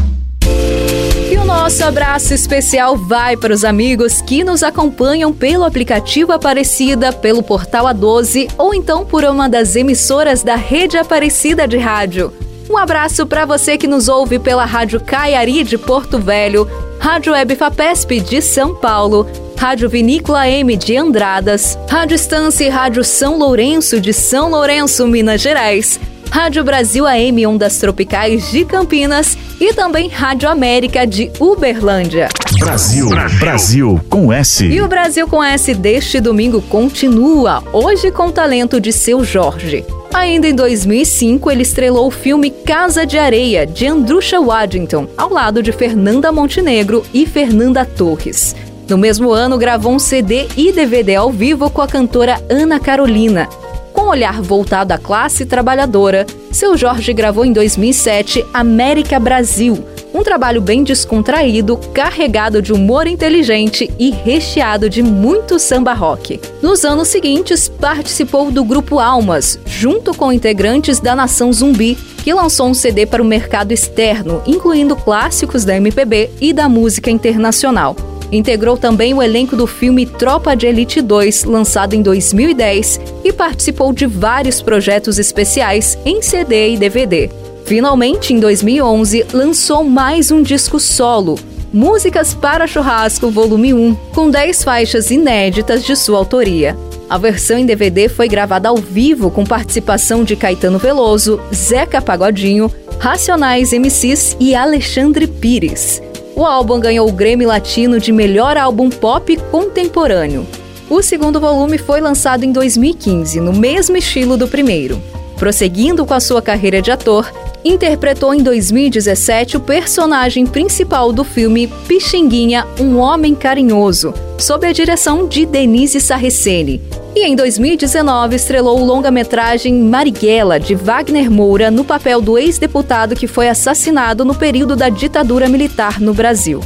Nosso 1.66 1.82
abraço 1.82 2.32
especial 2.32 2.96
vai 2.96 3.36
para 3.36 3.52
os 3.52 3.64
amigos 3.64 4.22
que 4.22 4.44
nos 4.44 4.62
acompanham 4.62 5.32
pelo 5.32 5.64
aplicativo 5.64 6.30
Aparecida, 6.30 7.12
pelo 7.12 7.42
portal 7.42 7.86
A12 7.86 8.48
ou 8.56 8.72
então 8.72 9.04
por 9.04 9.24
uma 9.24 9.48
das 9.48 9.74
emissoras 9.74 10.44
da 10.44 10.54
rede 10.54 10.96
Aparecida 10.96 11.66
de 11.66 11.76
Rádio. 11.76 12.32
Um 12.70 12.78
abraço 12.78 13.26
para 13.26 13.44
você 13.44 13.76
que 13.76 13.88
nos 13.88 14.06
ouve 14.06 14.38
pela 14.38 14.64
Rádio 14.64 15.00
Caiari 15.00 15.64
de 15.64 15.76
Porto 15.76 16.20
Velho, 16.20 16.70
Rádio 17.00 17.32
Web 17.32 17.56
Fapesp 17.56 18.12
de 18.20 18.40
São 18.40 18.72
Paulo, 18.72 19.26
Rádio 19.58 19.88
Vinícola 19.88 20.48
M 20.48 20.76
de 20.76 20.96
Andradas, 20.96 21.76
Rádio 21.88 22.14
Estância 22.14 22.64
e 22.64 22.68
Rádio 22.68 23.02
São 23.02 23.36
Lourenço 23.36 24.00
de 24.00 24.12
São 24.12 24.48
Lourenço, 24.50 25.04
Minas 25.08 25.40
Gerais, 25.40 25.98
Rádio 26.30 26.62
Brasil 26.64 27.06
AM 27.06 27.46
Ondas 27.46 27.78
Tropicais 27.78 28.50
de 28.50 28.64
Campinas 28.64 29.36
e 29.60 29.72
também 29.72 30.08
Rádio 30.08 30.48
América 30.48 31.06
de 31.06 31.30
Uberlândia. 31.40 32.28
Brasil, 32.58 33.08
Brasil 33.38 34.00
com 34.10 34.32
S. 34.32 34.64
E 34.64 34.80
o 34.80 34.88
Brasil 34.88 35.26
com 35.26 35.42
S 35.42 35.74
deste 35.74 36.20
domingo 36.20 36.60
continua, 36.62 37.62
hoje 37.72 38.10
com 38.10 38.26
o 38.26 38.32
talento 38.32 38.80
de 38.80 38.92
seu 38.92 39.24
Jorge. 39.24 39.84
Ainda 40.12 40.48
em 40.48 40.54
2005, 40.54 41.50
ele 41.50 41.62
estrelou 41.62 42.06
o 42.06 42.10
filme 42.10 42.50
Casa 42.50 43.04
de 43.04 43.18
Areia, 43.18 43.66
de 43.66 43.86
Andrusha 43.86 44.40
Waddington, 44.40 45.06
ao 45.16 45.30
lado 45.30 45.62
de 45.62 45.72
Fernanda 45.72 46.32
Montenegro 46.32 47.04
e 47.12 47.26
Fernanda 47.26 47.84
Torres. 47.84 48.54
No 48.88 48.96
mesmo 48.96 49.32
ano, 49.32 49.58
gravou 49.58 49.92
um 49.92 49.98
CD 49.98 50.46
e 50.56 50.70
DVD 50.70 51.16
ao 51.16 51.30
vivo 51.30 51.68
com 51.68 51.82
a 51.82 51.88
cantora 51.88 52.40
Ana 52.48 52.78
Carolina. 52.78 53.48
Com 53.96 54.08
olhar 54.08 54.42
voltado 54.42 54.92
à 54.92 54.98
classe 54.98 55.46
trabalhadora, 55.46 56.26
seu 56.52 56.76
Jorge 56.76 57.14
gravou 57.14 57.46
em 57.46 57.52
2007 57.52 58.44
América 58.52 59.18
Brasil, 59.18 59.82
um 60.12 60.22
trabalho 60.22 60.60
bem 60.60 60.84
descontraído, 60.84 61.78
carregado 61.94 62.60
de 62.60 62.74
humor 62.74 63.06
inteligente 63.06 63.90
e 63.98 64.10
recheado 64.10 64.90
de 64.90 65.02
muito 65.02 65.58
samba 65.58 65.94
rock. 65.94 66.38
Nos 66.60 66.84
anos 66.84 67.08
seguintes, 67.08 67.70
participou 67.70 68.50
do 68.50 68.62
grupo 68.62 68.98
Almas, 68.98 69.58
junto 69.64 70.14
com 70.14 70.30
integrantes 70.30 71.00
da 71.00 71.16
Nação 71.16 71.50
Zumbi, 71.50 71.96
que 72.22 72.34
lançou 72.34 72.68
um 72.68 72.74
CD 72.74 73.06
para 73.06 73.22
o 73.22 73.26
mercado 73.26 73.72
externo, 73.72 74.42
incluindo 74.46 74.94
clássicos 74.94 75.64
da 75.64 75.74
MPB 75.74 76.30
e 76.38 76.52
da 76.52 76.68
música 76.68 77.10
internacional. 77.10 77.96
Integrou 78.32 78.76
também 78.76 79.14
o 79.14 79.22
elenco 79.22 79.56
do 79.56 79.66
filme 79.66 80.06
Tropa 80.06 80.56
de 80.56 80.66
Elite 80.66 81.00
2, 81.00 81.44
lançado 81.44 81.94
em 81.94 82.02
2010, 82.02 83.00
e 83.24 83.32
participou 83.32 83.92
de 83.92 84.06
vários 84.06 84.60
projetos 84.60 85.18
especiais 85.18 85.96
em 86.04 86.20
CD 86.20 86.70
e 86.70 86.76
DVD. 86.76 87.30
Finalmente, 87.64 88.32
em 88.32 88.40
2011, 88.40 89.26
lançou 89.32 89.84
mais 89.84 90.30
um 90.30 90.42
disco 90.42 90.78
solo, 90.78 91.36
Músicas 91.72 92.32
para 92.32 92.66
Churrasco 92.66 93.30
Volume 93.30 93.74
1, 93.74 93.94
com 94.14 94.30
10 94.30 94.64
faixas 94.64 95.10
inéditas 95.10 95.84
de 95.84 95.94
sua 95.94 96.16
autoria. 96.16 96.74
A 97.10 97.18
versão 97.18 97.58
em 97.58 97.66
DVD 97.66 98.08
foi 98.08 98.28
gravada 98.28 98.68
ao 98.68 98.76
vivo 98.76 99.30
com 99.30 99.44
participação 99.44 100.24
de 100.24 100.36
Caetano 100.36 100.78
Veloso, 100.78 101.38
Zeca 101.54 102.00
Pagodinho, 102.00 102.72
Racionais 102.98 103.72
MCs 103.72 104.36
e 104.40 104.54
Alexandre 104.54 105.26
Pires. 105.26 106.00
O 106.36 106.44
álbum 106.44 106.78
ganhou 106.78 107.08
o 107.08 107.12
Grammy 107.12 107.46
Latino 107.46 107.98
de 107.98 108.12
melhor 108.12 108.58
álbum 108.58 108.90
pop 108.90 109.34
contemporâneo. 109.50 110.46
O 110.86 111.00
segundo 111.00 111.40
volume 111.40 111.78
foi 111.78 111.98
lançado 111.98 112.44
em 112.44 112.52
2015, 112.52 113.40
no 113.40 113.54
mesmo 113.54 113.96
estilo 113.96 114.36
do 114.36 114.46
primeiro. 114.46 115.02
Prosseguindo 115.38 116.04
com 116.04 116.12
a 116.12 116.20
sua 116.20 116.42
carreira 116.42 116.82
de 116.82 116.90
ator, 116.90 117.32
interpretou 117.68 118.34
em 118.34 118.42
2017 118.42 119.56
o 119.56 119.60
personagem 119.60 120.46
principal 120.46 121.12
do 121.12 121.24
filme 121.24 121.66
Pixinguinha, 121.88 122.66
Um 122.78 122.98
Homem 122.98 123.34
Carinhoso, 123.34 124.14
sob 124.38 124.66
a 124.66 124.72
direção 124.72 125.26
de 125.26 125.44
Denise 125.44 126.00
Sarricene. 126.00 126.80
E 127.14 127.26
em 127.26 127.34
2019 127.34 128.36
estrelou 128.36 128.78
o 128.78 128.84
longa-metragem 128.84 129.72
Marighella, 129.74 130.60
de 130.60 130.74
Wagner 130.74 131.30
Moura, 131.30 131.70
no 131.70 131.84
papel 131.84 132.20
do 132.20 132.36
ex-deputado 132.36 133.16
que 133.16 133.26
foi 133.26 133.48
assassinado 133.48 134.24
no 134.24 134.34
período 134.34 134.76
da 134.76 134.88
ditadura 134.88 135.48
militar 135.48 135.98
no 135.98 136.12
Brasil. 136.12 136.60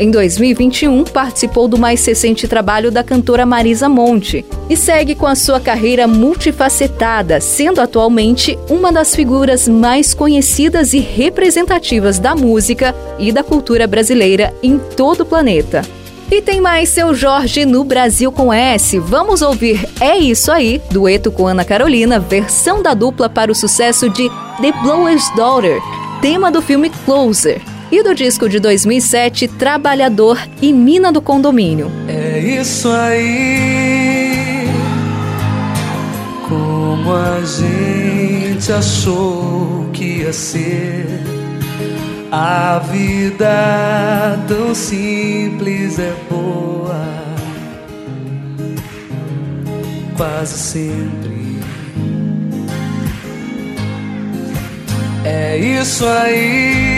Em 0.00 0.12
2021, 0.12 1.02
participou 1.02 1.66
do 1.66 1.76
mais 1.76 2.06
recente 2.06 2.46
trabalho 2.46 2.88
da 2.88 3.02
cantora 3.02 3.44
Marisa 3.44 3.88
Monte 3.88 4.46
e 4.70 4.76
segue 4.76 5.16
com 5.16 5.26
a 5.26 5.34
sua 5.34 5.58
carreira 5.58 6.06
multifacetada, 6.06 7.40
sendo 7.40 7.80
atualmente 7.80 8.56
uma 8.70 8.92
das 8.92 9.12
figuras 9.12 9.66
mais 9.66 10.14
conhecidas 10.14 10.92
e 10.92 11.00
representativas 11.00 12.20
da 12.20 12.36
música 12.36 12.94
e 13.18 13.32
da 13.32 13.42
cultura 13.42 13.88
brasileira 13.88 14.54
em 14.62 14.78
todo 14.78 15.22
o 15.22 15.26
planeta. 15.26 15.82
E 16.30 16.40
tem 16.40 16.60
mais 16.60 16.90
seu 16.90 17.12
Jorge 17.12 17.64
no 17.64 17.82
Brasil 17.82 18.30
com 18.30 18.52
S. 18.52 19.00
Vamos 19.00 19.42
ouvir 19.42 19.84
É 19.98 20.16
Isso 20.16 20.52
Aí, 20.52 20.80
dueto 20.92 21.32
com 21.32 21.48
Ana 21.48 21.64
Carolina, 21.64 22.20
versão 22.20 22.80
da 22.80 22.94
dupla 22.94 23.28
para 23.28 23.50
o 23.50 23.54
sucesso 23.54 24.08
de 24.08 24.28
The 24.60 24.70
Blower's 24.80 25.28
Daughter, 25.34 25.80
tema 26.20 26.52
do 26.52 26.62
filme 26.62 26.88
Closer. 27.04 27.60
E 27.90 28.02
do 28.02 28.14
disco 28.14 28.48
de 28.48 28.60
2007, 28.60 29.48
Trabalhador 29.48 30.38
e 30.60 30.72
Mina 30.72 31.10
do 31.10 31.22
Condomínio. 31.22 31.90
É 32.06 32.38
isso 32.38 32.90
aí, 32.90 34.66
como 36.46 37.14
a 37.14 37.40
gente 37.44 38.70
achou 38.70 39.88
que 39.92 40.18
ia 40.18 40.32
ser. 40.32 41.06
A 42.30 42.78
vida 42.80 44.38
tão 44.46 44.74
simples 44.74 45.98
é 45.98 46.12
boa, 46.28 47.24
quase 50.14 50.58
sempre. 50.58 51.58
É 55.24 55.56
isso 55.56 56.04
aí, 56.06 56.97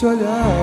Te 0.00 0.06
olhar. 0.06 0.59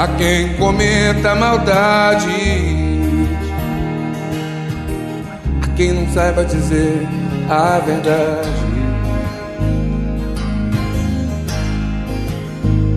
A 0.00 0.08
quem 0.16 0.54
cometa 0.54 1.34
maldade, 1.34 2.24
a 5.62 5.66
quem 5.76 5.92
não 5.92 6.08
saiba 6.08 6.42
dizer 6.42 7.06
a 7.50 7.78
verdade. 7.80 8.48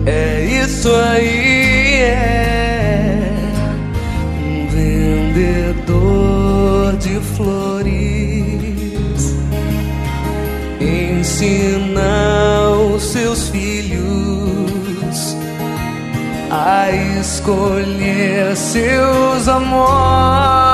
É 0.06 0.46
isso 0.64 0.90
aí, 0.94 1.53
escolher 17.44 18.56
seus 18.56 19.48
amores. 19.48 20.73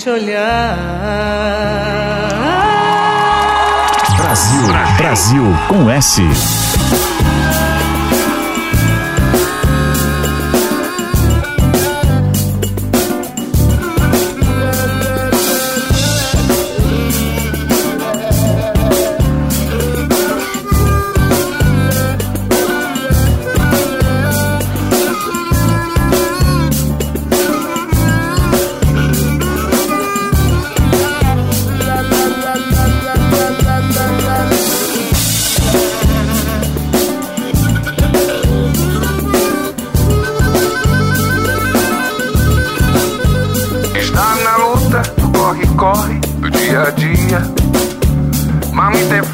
Te 0.00 0.10
olhar. 0.10 0.76
Brasil, 4.16 4.62
Brasil 4.96 5.44
com 5.68 5.90
S. 5.90 6.69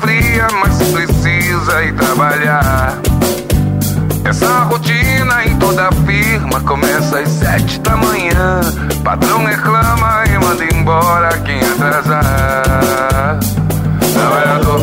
fria, 0.07 0.47
mas 0.61 0.79
precisa 0.93 1.83
ir 1.83 1.93
trabalhar. 1.95 2.99
Essa 4.25 4.61
rotina 4.65 5.45
em 5.45 5.57
toda 5.57 5.91
firma 6.07 6.61
começa 6.61 7.19
às 7.19 7.29
sete 7.29 7.81
da 7.81 7.97
manhã. 7.97 8.61
Patrão 9.03 9.45
reclama 9.45 10.25
e 10.27 10.39
manda 10.39 10.65
embora 10.75 11.37
quem 11.39 11.61
atrasar. 11.61 13.39
Trabalhador. 14.15 14.81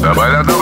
Trabalhador. 0.00 0.59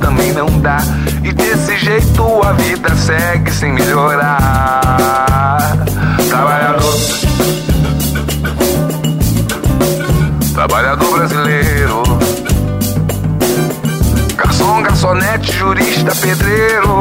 também 0.00 0.32
não 0.32 0.46
dá. 0.60 0.78
E 1.22 1.32
desse 1.32 1.76
jeito 1.76 2.42
a 2.42 2.52
vida 2.52 2.94
segue 2.96 3.50
sem 3.50 3.72
melhorar. 3.72 4.80
Trabalhador. 6.28 6.94
Trabalhador 10.54 11.18
brasileiro. 11.18 12.02
Garçom, 14.36 14.82
garçonete, 14.82 15.52
jurista, 15.52 16.14
pedreiro. 16.14 16.98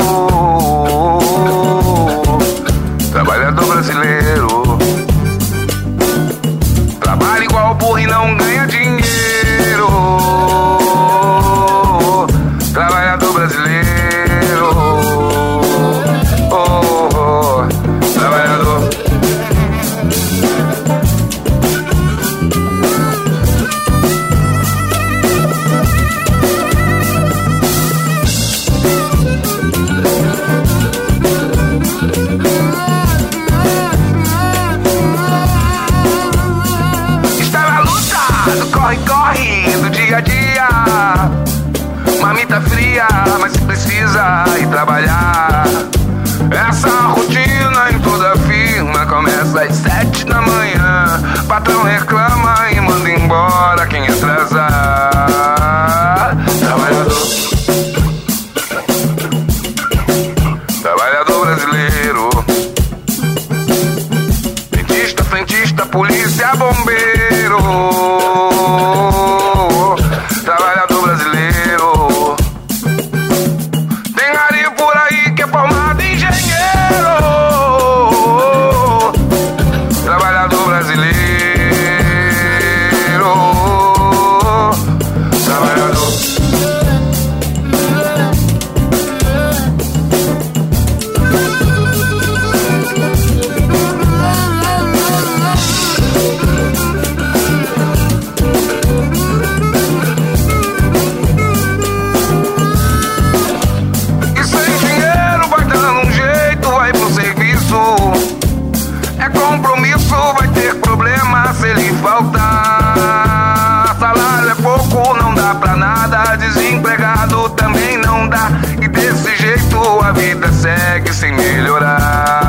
Pouco, 114.94 115.18
não 115.18 115.34
dá 115.34 115.56
pra 115.56 115.76
nada. 115.76 116.36
Desempregado 116.38 117.50
também 117.50 117.98
não 117.98 118.30
dá. 118.30 118.52
E 118.82 118.88
desse 118.88 119.36
jeito 119.36 119.80
a 120.02 120.12
vida 120.12 120.52
segue 120.52 121.12
sem 121.12 121.34
melhorar. 121.34 122.43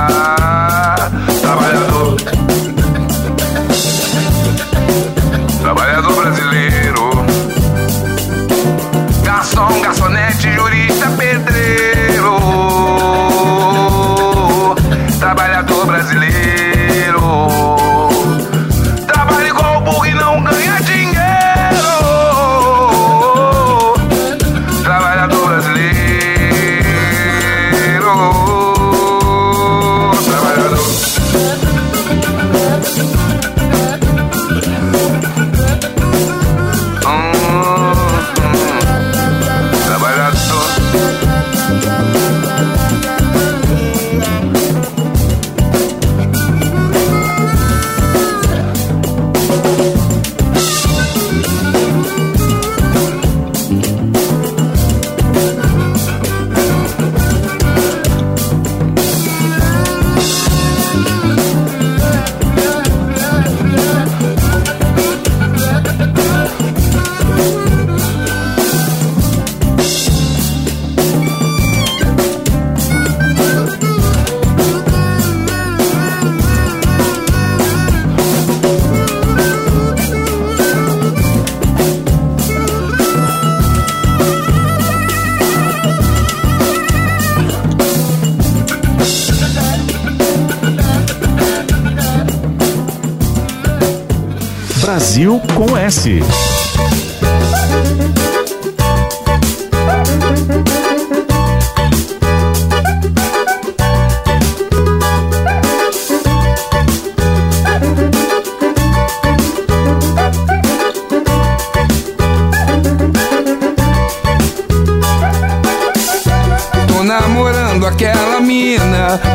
Brasil 95.85 96.25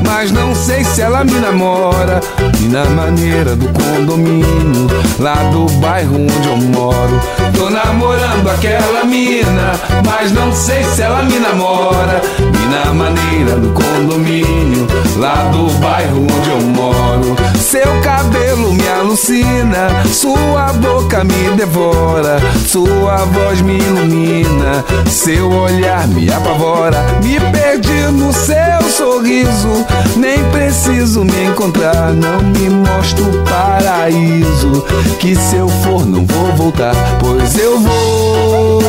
mas 0.05 0.31
não 0.31 0.53
sei 0.55 0.83
se 0.83 1.01
ela 1.01 1.23
me 1.23 1.33
namora. 1.33 2.19
E 2.59 2.67
na 2.67 2.85
maneira 2.85 3.55
do 3.55 3.67
condomínio, 3.69 4.87
lá 5.19 5.35
do 5.51 5.65
bairro 5.79 6.15
onde 6.15 6.47
eu 6.47 6.57
moro. 6.57 7.19
Tô 7.55 7.69
namorando 7.69 8.49
aquela 8.49 9.03
mina, 9.03 9.73
mas 10.05 10.31
não 10.31 10.53
sei 10.53 10.83
se 10.83 11.01
ela 11.01 11.23
me 11.23 11.39
namora. 11.39 12.21
E 12.39 12.73
na 12.73 12.93
maneira 12.93 13.55
do 13.55 13.69
condomínio, 13.69 14.87
lá 15.17 15.35
do 15.51 15.69
bairro 15.79 16.23
onde 16.23 16.49
eu 16.49 16.61
moro. 16.61 17.35
Seu 17.69 18.01
cabelo 18.01 18.73
me 18.73 18.87
alucina, 18.87 20.03
sua 20.11 20.73
boca 20.73 21.23
me 21.23 21.55
devora, 21.55 22.39
sua 22.65 23.17
voz 23.25 23.61
me 23.61 23.77
ilumina, 23.77 24.83
seu 25.07 25.51
olhar 25.51 26.07
me 26.07 26.33
apavora. 26.33 26.97
Me 27.23 27.39
perdi 27.51 28.11
no 28.11 28.33
seu 28.33 28.89
sorriso, 28.89 29.85
nem 30.17 30.43
preciso 30.45 31.23
me 31.23 31.43
encontrar. 31.43 32.11
Não 32.11 32.41
me 32.41 32.71
mostra 32.71 33.23
o 33.23 33.43
paraíso, 33.43 34.83
que 35.19 35.35
se 35.35 35.57
eu 35.57 35.69
for 35.69 36.03
não 36.07 36.25
vou 36.25 36.51
voltar, 36.55 36.95
pois 37.19 37.55
eu 37.55 37.79
vou, 37.79 38.81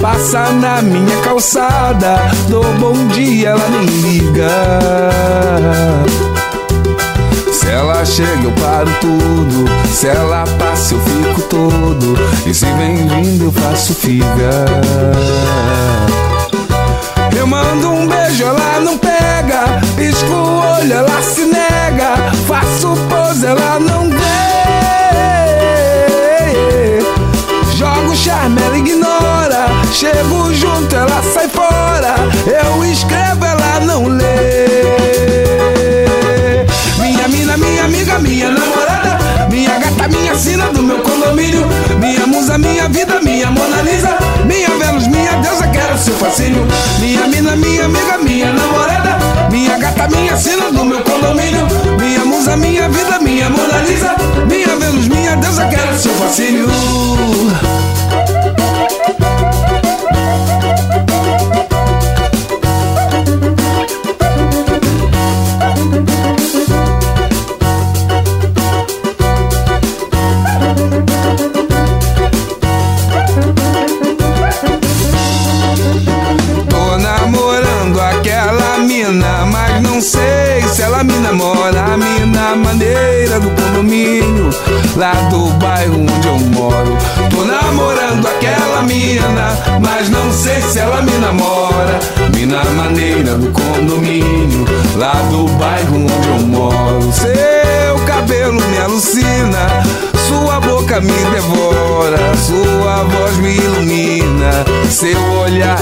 Passa 0.00 0.50
na 0.52 0.82
minha 0.82 1.16
calçada, 1.22 2.16
dou 2.48 2.64
bom 2.74 3.06
dia, 3.08 3.50
ela 3.50 3.68
nem 3.68 3.86
liga. 3.86 4.48
Se 7.52 7.66
ela 7.68 8.04
chega, 8.04 8.44
eu 8.44 8.52
paro 8.52 8.90
tudo. 9.00 9.64
Se 9.92 10.08
ela 10.08 10.44
passa, 10.58 10.94
eu 10.94 11.00
fico 11.00 11.40
todo. 11.42 12.16
E 12.46 12.54
se 12.54 12.66
vem 12.66 13.08
vindo, 13.08 13.44
eu 13.46 13.52
faço 13.52 13.94
figa. 13.94 14.66
Eu 17.36 17.46
mando 17.46 17.90
um 17.90 18.06
beijo, 18.06 18.44
ela 18.44 18.80
não 18.80 18.98
pega. 18.98 19.80
Pisco 19.96 20.30
o 20.30 20.76
olho, 20.76 20.92
ela 20.92 21.22
se 21.22 21.44
nega. 21.46 22.32
Faço 22.46 22.94
pose, 23.08 23.46
ela 23.46 23.80
não 23.80 23.95
Chego 30.16 30.54
junto, 30.54 30.96
ela 30.96 31.22
sai 31.22 31.46
fora. 31.46 32.14
Eu 32.46 32.82
escrevo, 32.86 33.25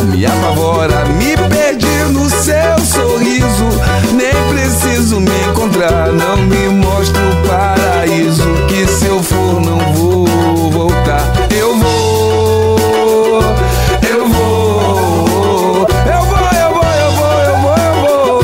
me 0.05 0.27
apavora. 0.27 1.05
Me 1.17 1.37
perdi 1.49 2.13
no 2.13 2.29
seu 2.29 2.79
sorriso, 2.85 3.69
nem 4.13 4.35
preciso 4.55 5.21
me 5.21 5.31
encontrar. 5.51 6.13
Não 6.13 6.37
me 6.37 6.69
mostro 6.69 7.21
o 7.21 7.49
paraíso, 7.49 8.55
que 8.69 8.87
se 8.87 9.07
eu 9.07 9.23
for, 9.23 9.61
não 9.61 9.79
vou 9.95 10.27
voltar. 10.71 11.33
Eu 11.51 11.77
vou, 11.77 13.41
eu 14.09 14.29
vou. 14.29 15.87
Eu 16.07 16.25
vou, 16.25 16.39
eu 16.61 16.73
vou, 16.75 16.85
eu 16.93 17.11
vou, 17.17 17.37
eu 17.39 17.57
vou, 17.63 17.77
eu 17.91 18.01
vou. 18.07 18.41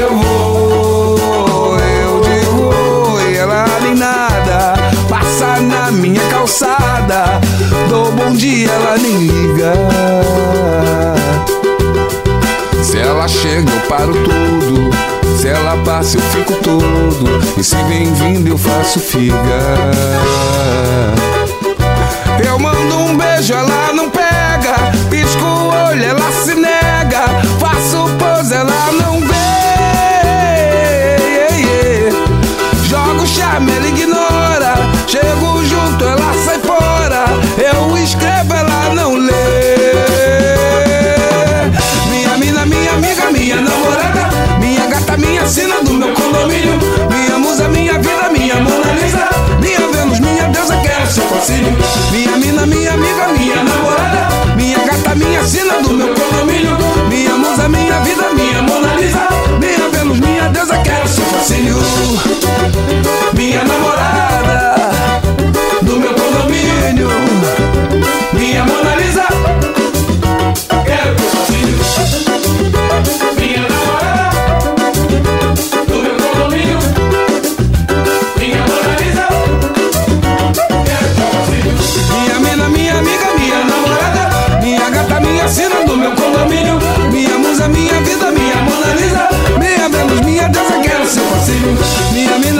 Eu 0.00 0.10
vou, 0.16 1.78
eu 1.78 2.20
digo, 2.20 3.30
e 3.30 3.36
ela 3.36 3.66
nem 3.82 3.94
nada. 3.94 4.74
Passa 5.08 5.60
na 5.60 5.90
minha 5.90 6.22
calçada, 6.28 7.40
dou 7.88 8.12
bom 8.12 8.32
dia, 8.32 8.70
ela 8.70 8.96
nem 8.96 9.18
liga. 9.18 10.23
eu 13.58 13.80
paro 13.88 14.12
tudo. 14.12 14.90
Se 15.38 15.48
ela 15.48 15.76
passa, 15.84 16.16
eu 16.16 16.22
fico 16.22 16.54
todo. 16.54 17.58
E 17.58 17.62
se 17.62 17.76
vem 17.84 18.12
vindo, 18.14 18.48
eu 18.48 18.58
faço 18.58 18.98
figa. 18.98 19.36
Eu 22.44 22.58
mando 22.58 22.98
um 22.98 23.16
beijo, 23.16 23.52
ela 23.52 23.92
não 23.92 24.10
pega. 24.10 24.92
Pisco 25.08 25.44
o 25.44 25.68
olho, 25.68 26.04
ela 26.04 26.32
se 26.32 26.54
nega. 26.54 27.26
Faço 27.60 28.08
pose, 28.18 28.54
ela 28.54 28.92
não 28.92 29.20
vê. 29.20 29.34
Jogo 32.88 33.26
chame, 33.26 33.72
ele 33.72 33.92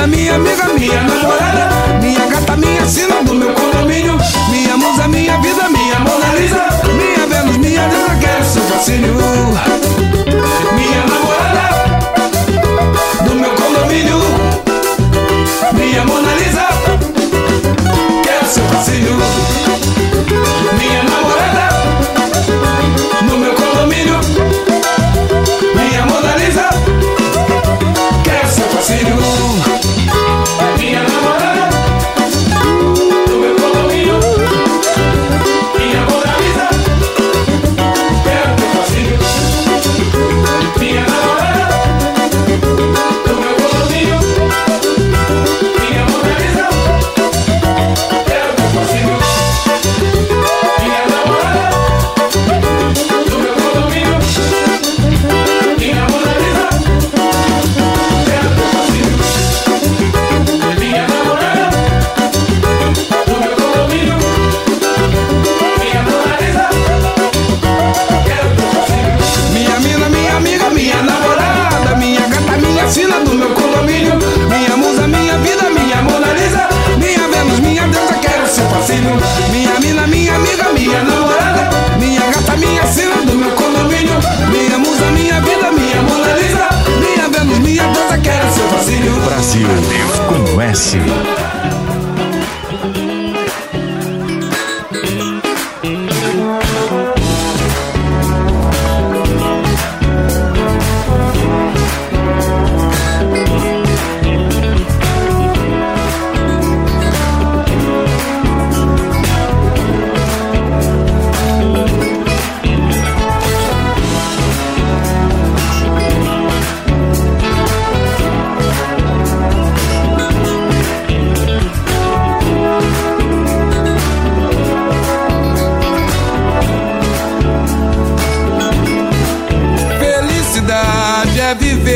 mía, 0.06 0.34
amiga 0.34 0.68
mía, 0.74 1.02
no. 1.02 1.63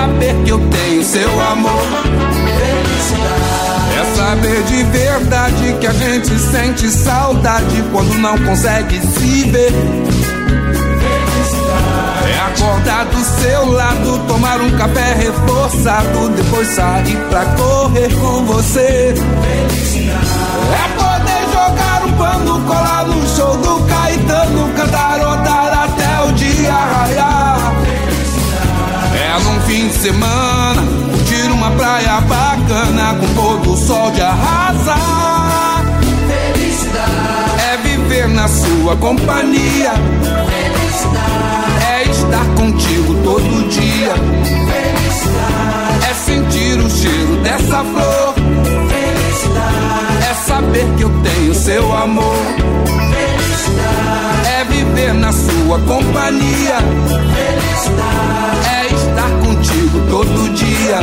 Felicidade 0.00 0.10
saber 0.10 0.34
que 0.44 0.50
eu 0.50 0.58
tenho 0.70 1.04
seu 1.04 1.40
amor. 1.40 1.82
Felicidade 2.58 3.50
é 3.98 4.16
saber 4.16 4.62
de 4.62 4.82
verdade 4.84 5.76
que 5.80 5.86
a 5.86 5.92
gente 5.92 6.38
sente 6.38 6.88
saudade 6.88 7.84
quando 7.92 8.14
não 8.18 8.38
consegue 8.38 8.98
se 9.00 9.44
ver. 9.50 9.72
É 12.26 12.40
acordar 12.40 13.04
do 13.06 13.24
seu 13.40 13.72
lado, 13.72 14.18
tomar 14.26 14.60
um 14.60 14.70
café 14.70 15.14
reforçado, 15.14 16.28
depois 16.30 16.68
sair 16.68 17.16
pra 17.28 17.44
correr 17.56 18.12
com 18.14 18.44
você. 18.46 19.14
É 20.72 20.88
poder 20.96 21.42
jogar 21.52 22.04
um 22.06 22.12
pano, 22.12 22.60
colar 22.66 23.04
no 23.06 23.26
show 23.36 23.56
do 23.58 23.84
Caetano, 23.86 24.72
cantarotar 24.76 25.84
até 25.84 26.24
o 26.28 26.32
dia 26.32 26.72
raiar. 26.72 27.39
Fim 29.70 29.86
de 29.86 29.94
semana, 29.94 30.82
curtir 31.12 31.48
uma 31.52 31.70
praia 31.70 32.20
bacana, 32.22 33.14
com 33.20 33.34
todo 33.34 33.72
o 33.72 33.76
sol 33.76 34.10
de 34.10 34.20
arrasar. 34.20 35.84
É 37.70 37.76
viver 37.76 38.28
na 38.30 38.48
sua 38.48 38.96
companhia. 38.96 39.92
É 41.88 42.02
estar 42.02 42.44
contigo 42.56 43.14
todo 43.22 43.68
dia. 43.68 44.12
É 46.10 46.14
sentir 46.14 46.76
o 46.80 46.90
cheiro 46.90 47.36
dessa 47.44 47.84
flor. 47.84 48.34
É 50.28 50.34
saber 50.48 50.84
que 50.96 51.04
eu 51.04 51.12
tenho 51.22 51.54
seu 51.54 51.96
amor. 51.96 52.44
É 54.52 54.64
viver 54.64 55.14
na 55.14 55.32
sua 55.32 55.78
companhia. 55.86 56.74
É 58.76 58.79
estar 58.94 59.30
contigo 59.44 60.00
todo 60.08 60.54
dia. 60.54 61.00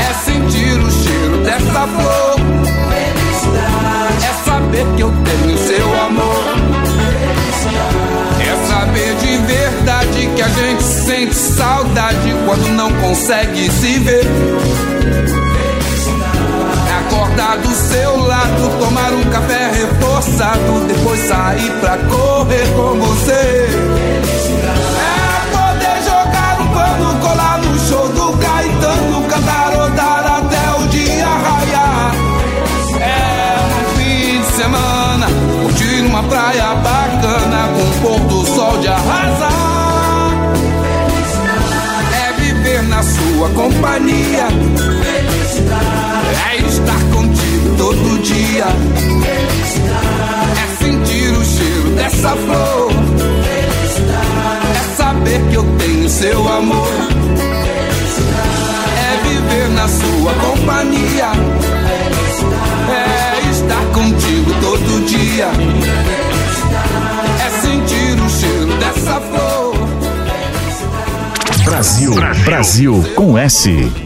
É 0.00 0.14
sentir 0.24 0.78
o 0.78 0.90
cheiro 0.90 1.38
dessa 1.44 1.86
flor. 1.86 2.36
É 4.22 4.44
saber 4.44 4.86
que 4.96 5.02
eu 5.02 5.12
tenho 5.24 5.58
seu 5.58 6.00
amor. 6.00 6.44
É 8.40 8.66
saber 8.66 9.14
de 9.16 9.38
verdade 9.38 10.30
que 10.34 10.42
a 10.42 10.48
gente 10.48 10.82
sente 10.82 11.34
saudade 11.34 12.34
quando 12.44 12.68
não 12.74 12.92
consegue 13.00 13.70
se 13.70 13.98
ver. 13.98 14.26
É 16.88 16.98
acordar 17.06 17.58
do 17.58 17.74
seu 17.74 18.16
lado, 18.16 18.78
tomar 18.78 19.12
um 19.12 19.24
café 19.30 19.70
reforçado, 19.72 20.86
depois 20.86 21.20
sair 21.20 21.70
pra 21.80 21.98
correr 21.98 22.66
com 22.74 22.98
você. 23.00 23.66
No 27.76 27.82
show 27.88 28.08
do 28.08 28.32
Caetano, 28.38 29.22
cantarotar 29.28 30.24
até 30.38 30.82
o 30.82 30.88
dia 30.88 31.26
raiar. 31.26 32.14
É 33.00 33.58
um 33.66 33.70
fim 33.96 34.40
de 34.40 34.46
semana, 34.56 35.26
curtir 35.62 36.00
uma 36.06 36.22
praia 36.22 36.74
bacana 36.76 37.68
com 37.74 37.82
o 37.82 37.92
pôr 38.00 38.20
do 38.28 38.46
sol 38.46 38.78
de 38.78 38.88
arrasar. 38.88 40.32
É 42.24 42.26
viver 42.40 42.82
na 42.84 43.02
sua 43.02 43.50
companhia. 43.50 44.48
É 46.48 46.56
estar 46.56 47.02
contigo 47.12 47.76
todo 47.76 48.22
dia. 48.22 48.68
É 50.62 50.64
sentir 50.82 51.30
o 51.32 51.44
cheiro 51.44 51.90
dessa 51.90 52.30
flor. 52.30 52.90
É 54.76 54.96
saber 54.96 55.40
que 55.48 55.54
eu 55.54 55.64
tenho 55.78 56.08
seu 56.08 56.48
amor. 56.48 56.92
É 58.98 59.28
viver 59.28 59.68
na 59.70 59.88
sua 59.88 60.32
companhia. 60.34 61.30
É 62.90 63.50
estar 63.50 63.84
contigo 63.92 64.52
todo 64.60 65.06
dia. 65.06 65.48
É 67.44 67.50
sentir 67.60 68.20
o 68.20 68.28
cheiro 68.28 68.76
dessa 68.78 69.20
flor. 69.20 69.76
Brasil, 71.64 72.14
Brasil 72.44 73.04
com 73.16 73.38
S. 73.38 74.05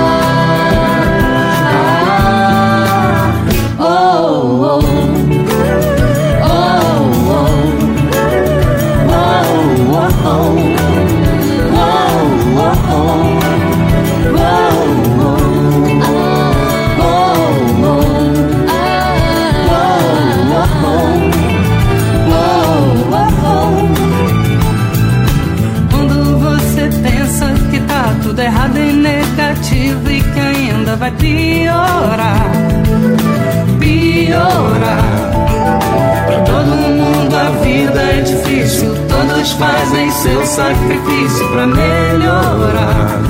Todos 39.41 39.51
fazem 39.53 40.11
seu 40.11 40.45
sacrifício 40.45 41.47
pra 41.49 41.65
melhorar, 41.65 43.21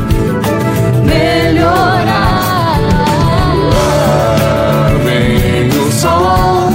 melhorar. 1.06 2.80
Lá 3.70 4.92
vem 5.06 5.70
o 5.70 5.92
sol. 5.92 6.72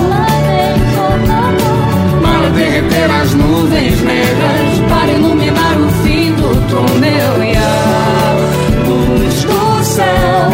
Para 2.23 2.49
derreter 2.51 3.11
as 3.11 3.35
nuvens 3.35 4.01
negras, 4.01 4.79
para 4.89 5.13
iluminar 5.13 5.77
o 5.81 5.89
fim 6.03 6.33
do 6.33 6.55
túnel 6.69 7.45
e 7.45 7.57
a 7.57 8.35
luz 8.89 9.45
do 9.45 9.85
céu, 9.85 10.51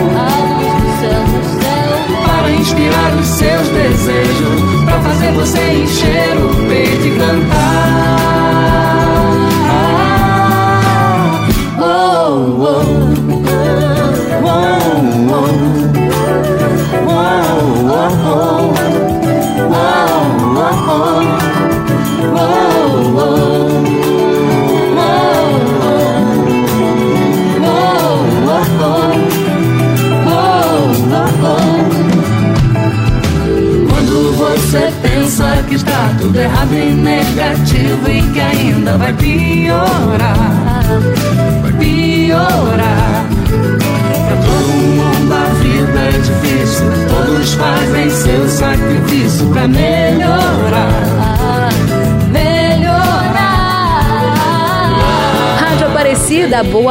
para 2.27 2.51
inspirar 2.51 3.15
os 3.15 3.27
seus 3.27 3.69
desejos, 3.69 4.85
para 4.85 5.01
fazer 5.01 5.33
você 5.33 5.73
encher 5.73 6.22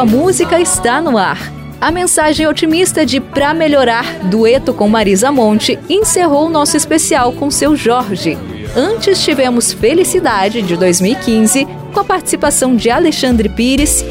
Boa 0.01 0.19
música 0.19 0.59
está 0.59 0.99
no 0.99 1.15
ar. 1.15 1.53
A 1.79 1.91
mensagem 1.91 2.47
otimista 2.47 3.05
de 3.05 3.19
Pra 3.19 3.53
Melhorar, 3.53 4.03
dueto 4.23 4.73
com 4.73 4.89
Marisa 4.89 5.31
Monte, 5.31 5.77
encerrou 5.87 6.47
o 6.47 6.49
nosso 6.49 6.75
especial 6.75 7.31
com 7.33 7.51
seu 7.51 7.75
Jorge. 7.75 8.35
Antes 8.75 9.23
tivemos 9.23 9.71
Felicidade, 9.71 10.63
de 10.63 10.75
2015, 10.75 11.67
com 11.93 11.99
a 11.99 12.03
participação 12.03 12.75
de 12.75 12.89
Alexandre 12.89 13.47
Pires. 13.47 14.03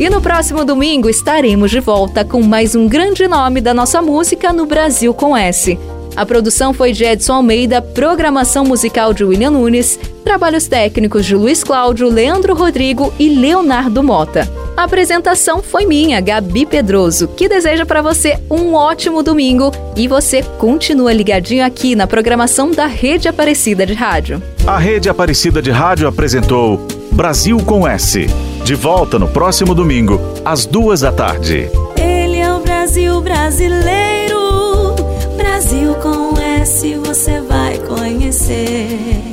E 0.00 0.10
no 0.10 0.20
próximo 0.20 0.64
domingo 0.64 1.08
estaremos 1.08 1.70
de 1.70 1.78
volta 1.78 2.24
com 2.24 2.42
mais 2.42 2.74
um 2.74 2.88
grande 2.88 3.28
nome 3.28 3.60
da 3.60 3.72
nossa 3.72 4.02
música 4.02 4.52
no 4.52 4.66
Brasil 4.66 5.14
com 5.14 5.36
S. 5.36 5.78
A 6.20 6.26
produção 6.26 6.74
foi 6.74 6.92
de 6.92 7.02
Edson 7.02 7.32
Almeida, 7.32 7.80
programação 7.80 8.62
musical 8.62 9.14
de 9.14 9.24
William 9.24 9.52
Nunes, 9.52 9.98
trabalhos 10.22 10.66
técnicos 10.66 11.24
de 11.24 11.34
Luiz 11.34 11.64
Cláudio, 11.64 12.10
Leandro 12.10 12.54
Rodrigo 12.54 13.10
e 13.18 13.30
Leonardo 13.30 14.02
Mota. 14.02 14.46
A 14.76 14.82
apresentação 14.82 15.62
foi 15.62 15.86
minha, 15.86 16.20
Gabi 16.20 16.66
Pedroso, 16.66 17.26
que 17.26 17.48
deseja 17.48 17.86
para 17.86 18.02
você 18.02 18.38
um 18.50 18.74
ótimo 18.74 19.22
domingo 19.22 19.72
e 19.96 20.06
você 20.06 20.42
continua 20.42 21.10
ligadinho 21.10 21.64
aqui 21.64 21.96
na 21.96 22.06
programação 22.06 22.70
da 22.70 22.84
Rede 22.84 23.26
Aparecida 23.26 23.86
de 23.86 23.94
Rádio. 23.94 24.42
A 24.66 24.76
Rede 24.76 25.08
Aparecida 25.08 25.62
de 25.62 25.70
Rádio 25.70 26.06
apresentou 26.06 26.86
Brasil 27.10 27.56
com 27.64 27.88
S. 27.88 28.26
De 28.62 28.74
volta 28.74 29.18
no 29.18 29.26
próximo 29.26 29.74
domingo, 29.74 30.20
às 30.44 30.66
duas 30.66 31.00
da 31.00 31.12
tarde. 31.12 31.70
Ele 31.96 32.36
é 32.36 32.52
o 32.52 32.60
Brasil 32.60 33.22
brasileiro 33.22 34.39
Brasil 35.60 35.94
com 35.96 36.40
S 36.40 36.94
você 36.94 37.38
vai 37.42 37.76
conhecer. 37.80 39.29